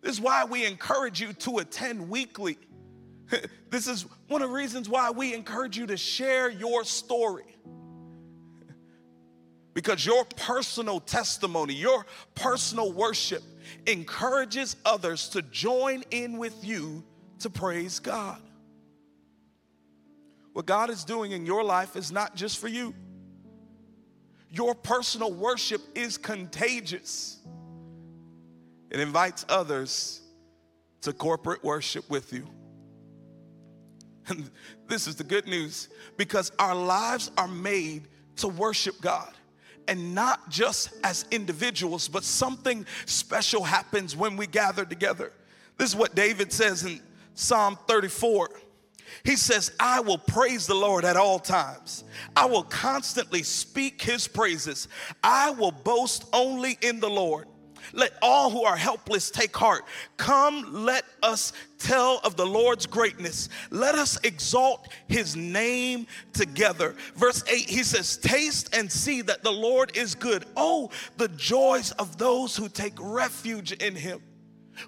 This 0.03 0.13
is 0.13 0.21
why 0.21 0.45
we 0.45 0.67
encourage 0.67 1.21
you 1.21 1.33
to 1.33 1.59
attend 1.59 2.11
weekly. 2.11 2.59
this 3.71 3.87
is 3.87 4.05
one 4.29 4.43
of 4.43 4.51
the 4.51 4.55
reasons 4.55 4.89
why 4.89 5.11
we 5.11 5.33
encourage 5.33 5.79
you 5.79 5.87
to 5.87 5.97
share 5.97 6.51
your 6.51 6.85
story. 6.85 7.57
Because 9.75 10.05
your 10.05 10.25
personal 10.37 11.01
testimony, 11.01 11.75
your 11.75 12.05
personal 12.35 12.93
worship 12.93 13.43
encourages 13.87 14.77
others 14.85 15.31
to 15.31 15.43
join 15.43 16.03
in 16.11 16.37
with 16.37 16.63
you 16.63 17.03
to 17.39 17.49
praise 17.49 17.99
God. 17.99 18.41
What 20.53 20.67
God 20.67 20.91
is 20.91 21.05
doing 21.05 21.33
in 21.33 21.47
your 21.47 21.65
life 21.65 21.97
is 21.97 22.13
not 22.13 22.37
just 22.37 22.59
for 22.59 22.69
you. 22.69 22.95
Your 24.51 24.75
personal 24.75 25.33
worship 25.33 25.81
is 25.95 26.19
contagious. 26.19 27.39
It 28.91 29.01
invites 29.01 29.47
others 29.49 30.21
to 31.01 31.15
corporate 31.15 31.65
worship 31.65 32.09
with 32.11 32.31
you. 32.35 32.47
And 34.29 34.51
this 34.87 35.07
is 35.07 35.17
the 35.17 35.25
good 35.25 35.47
news 35.47 35.89
because 36.19 36.53
our 36.59 36.75
lives 36.75 37.31
are 37.39 37.49
made 37.49 38.09
to 38.37 38.49
worship 38.49 39.01
God 39.01 39.33
and 39.89 40.15
not 40.15 40.51
just 40.51 40.91
as 41.05 41.25
individuals, 41.31 42.09
but 42.09 42.25
something 42.25 42.87
special 43.07 43.65
happens 43.65 44.17
when 44.17 44.37
we 44.37 44.47
gather 44.47 44.85
together. 44.85 45.33
This 45.79 45.91
is 45.91 45.97
what 45.97 46.15
David 46.15 46.53
says 46.53 46.85
in 46.85 47.01
Psalm 47.35 47.79
34. 47.89 48.51
He 49.25 49.37
says, 49.37 49.73
I 49.79 50.01
will 50.01 50.19
praise 50.19 50.67
the 50.67 50.75
Lord 50.75 51.05
at 51.05 51.17
all 51.17 51.39
times. 51.39 52.05
I 52.35 52.47
will 52.47 52.63
constantly 52.63 53.43
speak 53.43 54.03
his 54.03 54.27
praises. 54.27 54.89
I 55.23 55.51
will 55.51 55.71
boast 55.71 56.25
only 56.33 56.79
in 56.81 57.01
the 57.01 57.11
Lord. 57.11 57.47
Let 57.93 58.13
all 58.23 58.51
who 58.51 58.65
are 58.65 58.77
helpless 58.77 59.31
take 59.31 59.57
heart. 59.57 59.85
Come, 60.17 60.85
let 60.85 61.05
us 61.23 61.53
tell 61.79 62.21
of 62.25 62.37
the 62.37 62.47
Lord's 62.47 62.87
greatness. 62.87 63.49
Let 63.71 63.95
us 63.95 64.19
exalt 64.25 64.89
his 65.09 65.37
name 65.37 66.07
together. 66.33 66.95
Verse 67.15 67.45
8, 67.49 67.69
he 67.69 67.83
says, 67.83 68.17
Taste 68.17 68.75
and 68.75 68.91
see 68.91 69.23
that 69.23 69.43
the 69.43 69.53
Lord 69.53 69.97
is 69.97 70.15
good. 70.15 70.45
Oh, 70.57 70.91
the 71.17 71.29
joys 71.29 71.93
of 71.93 72.19
those 72.19 72.57
who 72.57 72.69
take 72.69 72.95
refuge 72.99 73.73
in 73.73 73.95
him 73.95 74.21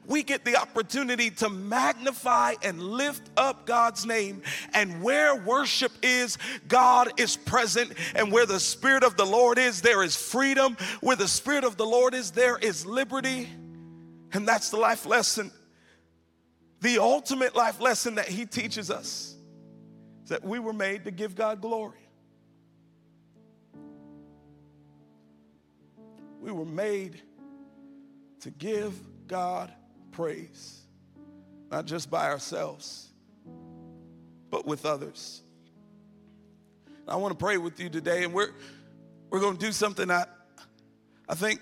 we 0.07 0.23
get 0.23 0.44
the 0.44 0.57
opportunity 0.57 1.31
to 1.31 1.49
magnify 1.49 2.55
and 2.62 2.83
lift 2.83 3.31
up 3.37 3.66
God's 3.66 4.07
name. 4.07 4.42
And 4.73 5.03
where 5.03 5.35
worship 5.35 5.92
is, 6.03 6.38
God 6.68 7.20
is 7.20 7.37
present. 7.37 7.92
And 8.14 8.33
where 8.33 8.47
the 8.47 8.61
Spirit 8.61 9.05
of 9.05 9.16
the 9.16 9.27
Lord 9.27 9.59
is, 9.59 9.83
there 9.83 10.03
is 10.03 10.16
freedom. 10.16 10.77
Where 11.01 11.16
the 11.16 11.29
Spirit 11.29 11.64
of 11.64 11.77
the 11.77 11.87
Lord 11.87 12.14
is, 12.14 12.31
there 12.31 12.59
is 12.59 12.87
liberty. 12.87 13.49
And 14.33 14.47
that's 14.47 14.70
the 14.70 14.79
life 14.79 15.07
lesson. 15.07 15.51
The 16.81 16.99
ultimate 16.99 17.55
life 17.55 17.81
lesson 17.81 18.16
that 18.16 18.29
He 18.29 18.47
teaches 18.47 18.90
us 18.90 19.35
is 20.25 20.31
that 20.31 20.44
we 20.44 20.59
were 20.59 20.73
made 20.73 21.05
to 21.05 21.11
give 21.11 21.35
God 21.35 21.61
glory. 21.61 21.99
We 26.40 26.53
were 26.53 26.66
made 26.66 27.23
to 28.40 28.51
give 28.51 28.94
God 29.26 29.72
praise, 30.12 30.80
not 31.70 31.87
just 31.87 32.10
by 32.10 32.30
ourselves, 32.30 33.08
but 34.50 34.66
with 34.66 34.87
others. 34.87 35.42
I 37.06 37.16
want 37.16 37.32
to 37.32 37.42
pray 37.42 37.58
with 37.58 37.80
you 37.80 37.88
today, 37.88 38.24
and 38.24 38.32
we're 38.32 38.50
we're 39.30 39.40
going 39.40 39.56
to 39.56 39.66
do 39.66 39.72
something 39.72 40.10
I 40.10 40.24
I 41.28 41.34
think 41.34 41.60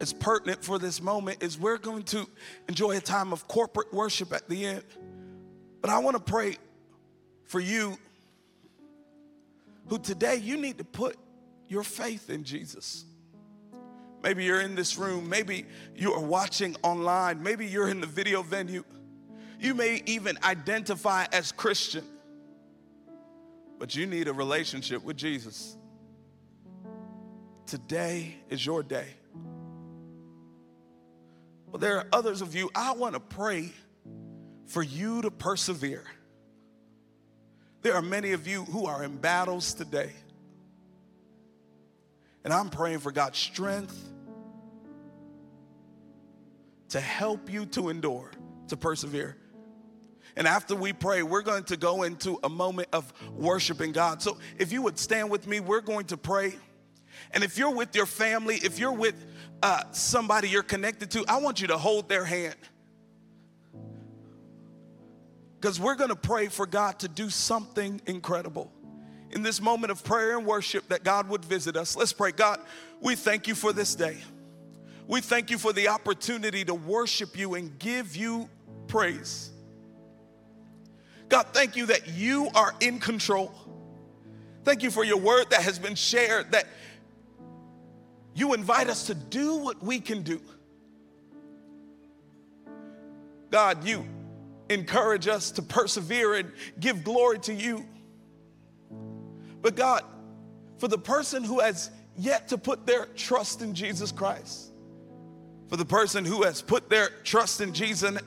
is 0.00 0.12
pertinent 0.12 0.64
for 0.64 0.78
this 0.78 1.00
moment. 1.00 1.42
Is 1.42 1.58
we're 1.58 1.78
going 1.78 2.02
to 2.04 2.26
enjoy 2.68 2.96
a 2.96 3.00
time 3.00 3.32
of 3.32 3.46
corporate 3.46 3.92
worship 3.92 4.32
at 4.32 4.48
the 4.48 4.64
end, 4.64 4.84
but 5.80 5.90
I 5.90 5.98
want 5.98 6.16
to 6.16 6.22
pray 6.22 6.56
for 7.44 7.60
you 7.60 7.98
who 9.88 9.98
today 9.98 10.36
you 10.36 10.56
need 10.56 10.78
to 10.78 10.84
put 10.84 11.16
your 11.68 11.82
faith 11.82 12.30
in 12.30 12.44
Jesus. 12.44 13.04
Maybe 14.22 14.44
you're 14.44 14.60
in 14.60 14.74
this 14.74 14.96
room. 14.96 15.28
Maybe 15.28 15.66
you 15.96 16.12
are 16.12 16.20
watching 16.20 16.76
online. 16.82 17.42
Maybe 17.42 17.66
you're 17.66 17.88
in 17.88 18.00
the 18.00 18.06
video 18.06 18.42
venue. 18.42 18.84
You 19.58 19.74
may 19.74 20.02
even 20.06 20.38
identify 20.42 21.26
as 21.32 21.52
Christian, 21.52 22.04
but 23.78 23.94
you 23.94 24.06
need 24.06 24.28
a 24.28 24.32
relationship 24.32 25.04
with 25.04 25.16
Jesus. 25.16 25.76
Today 27.66 28.36
is 28.48 28.64
your 28.64 28.82
day. 28.82 29.06
Well, 31.66 31.78
there 31.78 31.98
are 31.98 32.06
others 32.12 32.42
of 32.42 32.54
you, 32.54 32.70
I 32.74 32.92
want 32.92 33.14
to 33.14 33.20
pray 33.20 33.70
for 34.66 34.82
you 34.82 35.22
to 35.22 35.30
persevere. 35.30 36.04
There 37.82 37.94
are 37.94 38.02
many 38.02 38.32
of 38.32 38.46
you 38.46 38.64
who 38.64 38.86
are 38.86 39.02
in 39.02 39.16
battles 39.16 39.74
today. 39.74 40.12
And 42.44 42.52
I'm 42.52 42.70
praying 42.70 43.00
for 43.00 43.12
God's 43.12 43.38
strength 43.38 44.10
to 46.88 47.00
help 47.00 47.50
you 47.50 47.66
to 47.66 47.88
endure, 47.88 48.30
to 48.68 48.76
persevere. 48.76 49.36
And 50.36 50.46
after 50.46 50.74
we 50.74 50.92
pray, 50.92 51.22
we're 51.22 51.42
going 51.42 51.64
to 51.64 51.76
go 51.76 52.02
into 52.02 52.38
a 52.42 52.48
moment 52.48 52.88
of 52.92 53.12
worshiping 53.30 53.92
God. 53.92 54.22
So 54.22 54.38
if 54.58 54.72
you 54.72 54.82
would 54.82 54.98
stand 54.98 55.30
with 55.30 55.46
me, 55.46 55.60
we're 55.60 55.80
going 55.80 56.06
to 56.06 56.16
pray. 56.16 56.54
And 57.32 57.44
if 57.44 57.58
you're 57.58 57.74
with 57.74 57.94
your 57.94 58.06
family, 58.06 58.56
if 58.56 58.78
you're 58.78 58.92
with 58.92 59.14
uh, 59.62 59.84
somebody 59.92 60.48
you're 60.48 60.62
connected 60.62 61.10
to, 61.12 61.24
I 61.28 61.38
want 61.38 61.60
you 61.60 61.68
to 61.68 61.78
hold 61.78 62.08
their 62.08 62.24
hand. 62.24 62.56
Because 65.60 65.78
we're 65.78 65.94
going 65.94 66.10
to 66.10 66.16
pray 66.16 66.48
for 66.48 66.66
God 66.66 66.98
to 67.00 67.08
do 67.08 67.30
something 67.30 68.00
incredible. 68.06 68.72
In 69.32 69.42
this 69.42 69.60
moment 69.60 69.90
of 69.90 70.04
prayer 70.04 70.36
and 70.36 70.46
worship, 70.46 70.88
that 70.88 71.04
God 71.04 71.28
would 71.28 71.44
visit 71.44 71.76
us. 71.76 71.96
Let's 71.96 72.12
pray. 72.12 72.32
God, 72.32 72.60
we 73.00 73.14
thank 73.14 73.46
you 73.48 73.54
for 73.54 73.72
this 73.72 73.94
day. 73.94 74.18
We 75.06 75.20
thank 75.20 75.50
you 75.50 75.58
for 75.58 75.72
the 75.72 75.88
opportunity 75.88 76.64
to 76.64 76.74
worship 76.74 77.36
you 77.36 77.54
and 77.54 77.78
give 77.78 78.14
you 78.14 78.48
praise. 78.86 79.50
God, 81.28 81.46
thank 81.52 81.76
you 81.76 81.86
that 81.86 82.08
you 82.08 82.50
are 82.54 82.74
in 82.80 82.98
control. 82.98 83.54
Thank 84.64 84.82
you 84.82 84.90
for 84.90 85.02
your 85.02 85.16
word 85.16 85.50
that 85.50 85.62
has 85.62 85.78
been 85.78 85.94
shared, 85.94 86.52
that 86.52 86.66
you 88.34 88.54
invite 88.54 88.88
us 88.88 89.06
to 89.06 89.14
do 89.14 89.56
what 89.56 89.82
we 89.82 89.98
can 89.98 90.22
do. 90.22 90.40
God, 93.50 93.84
you 93.84 94.04
encourage 94.68 95.26
us 95.26 95.50
to 95.52 95.62
persevere 95.62 96.34
and 96.34 96.52
give 96.80 97.02
glory 97.02 97.38
to 97.40 97.52
you. 97.52 97.86
But 99.62 99.76
God, 99.76 100.02
for 100.78 100.88
the 100.88 100.98
person 100.98 101.44
who 101.44 101.60
has 101.60 101.90
yet 102.18 102.48
to 102.48 102.58
put 102.58 102.84
their 102.84 103.06
trust 103.16 103.62
in 103.62 103.74
Jesus 103.74 104.12
Christ, 104.12 104.72
for 105.68 105.76
the 105.76 105.84
person 105.84 106.24
who 106.24 106.42
has 106.42 106.60
put 106.60 106.90
their 106.90 107.08
trust 107.22 107.60
in 107.60 107.72
Jesus 107.72 108.20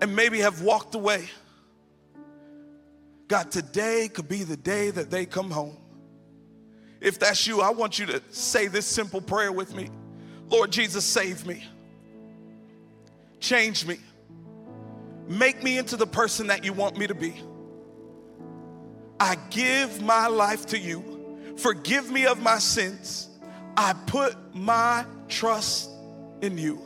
and 0.00 0.16
maybe 0.16 0.38
have 0.38 0.62
walked 0.62 0.94
away, 0.94 1.28
God, 3.26 3.50
today 3.50 4.08
could 4.08 4.28
be 4.28 4.44
the 4.44 4.56
day 4.56 4.90
that 4.90 5.10
they 5.10 5.26
come 5.26 5.50
home. 5.50 5.76
If 7.00 7.18
that's 7.18 7.46
you, 7.46 7.60
I 7.60 7.70
want 7.70 7.98
you 7.98 8.06
to 8.06 8.22
say 8.30 8.68
this 8.68 8.86
simple 8.86 9.20
prayer 9.20 9.52
with 9.52 9.74
me 9.74 9.90
Lord 10.48 10.72
Jesus, 10.72 11.04
save 11.04 11.46
me, 11.46 11.66
change 13.40 13.84
me, 13.84 13.98
make 15.28 15.62
me 15.62 15.76
into 15.76 15.96
the 15.96 16.06
person 16.06 16.46
that 16.46 16.64
you 16.64 16.72
want 16.72 16.96
me 16.96 17.06
to 17.06 17.14
be. 17.14 17.34
I 19.20 19.36
give 19.50 20.02
my 20.02 20.28
life 20.28 20.66
to 20.66 20.78
you. 20.78 21.54
Forgive 21.56 22.10
me 22.10 22.26
of 22.26 22.40
my 22.40 22.58
sins. 22.58 23.28
I 23.76 23.92
put 24.06 24.36
my 24.54 25.04
trust 25.28 25.90
in 26.40 26.56
you. 26.58 26.80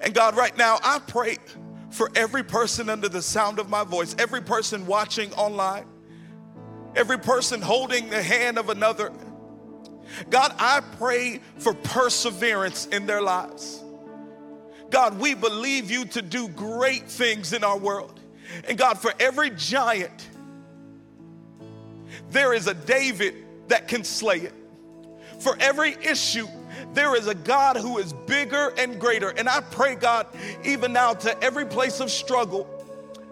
And 0.00 0.14
God, 0.14 0.36
right 0.36 0.56
now, 0.56 0.78
I 0.82 0.98
pray 0.98 1.38
for 1.90 2.10
every 2.14 2.42
person 2.42 2.90
under 2.90 3.08
the 3.08 3.22
sound 3.22 3.58
of 3.58 3.68
my 3.68 3.84
voice, 3.84 4.14
every 4.18 4.42
person 4.42 4.86
watching 4.86 5.32
online, 5.34 5.86
every 6.94 7.18
person 7.18 7.62
holding 7.62 8.10
the 8.10 8.22
hand 8.22 8.58
of 8.58 8.68
another. 8.68 9.12
God, 10.30 10.54
I 10.58 10.80
pray 10.98 11.40
for 11.58 11.74
perseverance 11.74 12.86
in 12.86 13.06
their 13.06 13.22
lives. 13.22 13.82
God, 14.90 15.18
we 15.18 15.34
believe 15.34 15.90
you 15.90 16.04
to 16.06 16.22
do 16.22 16.48
great 16.48 17.08
things 17.08 17.52
in 17.52 17.62
our 17.62 17.78
world. 17.78 18.20
And 18.66 18.78
God, 18.78 18.98
for 18.98 19.12
every 19.20 19.50
giant, 19.50 20.28
there 22.30 22.52
is 22.52 22.66
a 22.66 22.74
David 22.74 23.34
that 23.68 23.88
can 23.88 24.04
slay 24.04 24.38
it. 24.38 24.54
For 25.40 25.56
every 25.60 25.96
issue, 26.02 26.46
there 26.94 27.14
is 27.16 27.26
a 27.26 27.34
God 27.34 27.76
who 27.76 27.98
is 27.98 28.12
bigger 28.12 28.72
and 28.78 29.00
greater. 29.00 29.30
And 29.30 29.48
I 29.48 29.60
pray, 29.60 29.94
God, 29.94 30.26
even 30.64 30.92
now 30.92 31.14
to 31.14 31.42
every 31.42 31.66
place 31.66 32.00
of 32.00 32.10
struggle, 32.10 32.68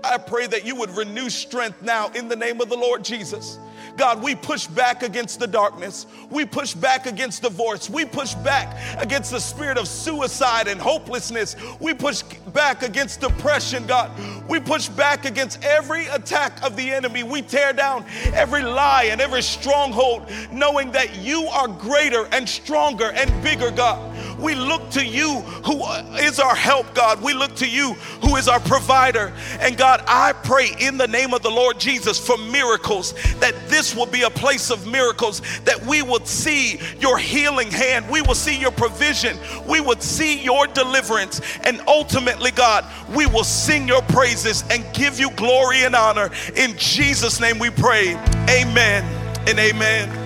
I 0.04 0.18
pray 0.18 0.46
that 0.46 0.64
you 0.64 0.76
would 0.76 0.90
renew 0.90 1.30
strength 1.30 1.82
now 1.82 2.08
in 2.10 2.28
the 2.28 2.36
name 2.36 2.60
of 2.60 2.68
the 2.68 2.76
Lord 2.76 3.04
Jesus. 3.04 3.58
God, 3.96 4.22
we 4.22 4.34
push 4.34 4.66
back 4.66 5.02
against 5.02 5.40
the 5.40 5.46
darkness. 5.46 6.06
We 6.30 6.44
push 6.44 6.74
back 6.74 7.06
against 7.06 7.42
divorce. 7.42 7.88
We 7.88 8.04
push 8.04 8.34
back 8.34 8.76
against 8.98 9.30
the 9.30 9.40
spirit 9.40 9.78
of 9.78 9.88
suicide 9.88 10.68
and 10.68 10.80
hopelessness. 10.80 11.56
We 11.80 11.94
push 11.94 12.22
back 12.52 12.82
against 12.82 13.20
depression, 13.20 13.86
God. 13.86 14.10
We 14.48 14.60
push 14.60 14.88
back 14.88 15.24
against 15.24 15.64
every 15.64 16.06
attack 16.06 16.62
of 16.62 16.76
the 16.76 16.92
enemy. 16.92 17.22
We 17.22 17.42
tear 17.42 17.72
down 17.72 18.04
every 18.34 18.62
lie 18.62 19.08
and 19.10 19.20
every 19.20 19.42
stronghold, 19.42 20.30
knowing 20.52 20.92
that 20.92 21.16
you 21.16 21.46
are 21.46 21.68
greater 21.68 22.26
and 22.32 22.48
stronger 22.48 23.12
and 23.12 23.30
bigger, 23.42 23.70
God. 23.70 24.05
We 24.38 24.54
look 24.54 24.90
to 24.90 25.04
you 25.04 25.40
who 25.64 25.84
is 26.16 26.38
our 26.38 26.54
help, 26.54 26.94
God. 26.94 27.22
We 27.22 27.32
look 27.32 27.54
to 27.56 27.68
you 27.68 27.94
who 28.22 28.36
is 28.36 28.48
our 28.48 28.60
provider. 28.60 29.32
And 29.60 29.76
God, 29.76 30.02
I 30.06 30.32
pray 30.32 30.70
in 30.78 30.98
the 30.98 31.08
name 31.08 31.32
of 31.32 31.42
the 31.42 31.50
Lord 31.50 31.78
Jesus 31.78 32.18
for 32.18 32.36
miracles, 32.38 33.14
that 33.40 33.54
this 33.68 33.94
will 33.94 34.06
be 34.06 34.22
a 34.22 34.30
place 34.30 34.70
of 34.70 34.86
miracles, 34.86 35.40
that 35.64 35.84
we 35.86 36.02
will 36.02 36.24
see 36.24 36.80
your 37.00 37.18
healing 37.18 37.70
hand, 37.70 38.08
we 38.10 38.22
will 38.22 38.34
see 38.34 38.58
your 38.58 38.70
provision, 38.70 39.36
we 39.66 39.80
will 39.80 40.00
see 40.00 40.42
your 40.42 40.66
deliverance, 40.66 41.40
and 41.64 41.80
ultimately, 41.86 42.50
God, 42.50 42.84
we 43.14 43.26
will 43.26 43.44
sing 43.44 43.88
your 43.88 44.02
praises 44.02 44.64
and 44.70 44.84
give 44.94 45.18
you 45.18 45.30
glory 45.32 45.84
and 45.84 45.94
honor. 45.94 46.30
In 46.56 46.76
Jesus' 46.76 47.40
name 47.40 47.58
we 47.58 47.70
pray. 47.70 48.14
Amen 48.48 49.04
and 49.48 49.58
amen. 49.58 50.25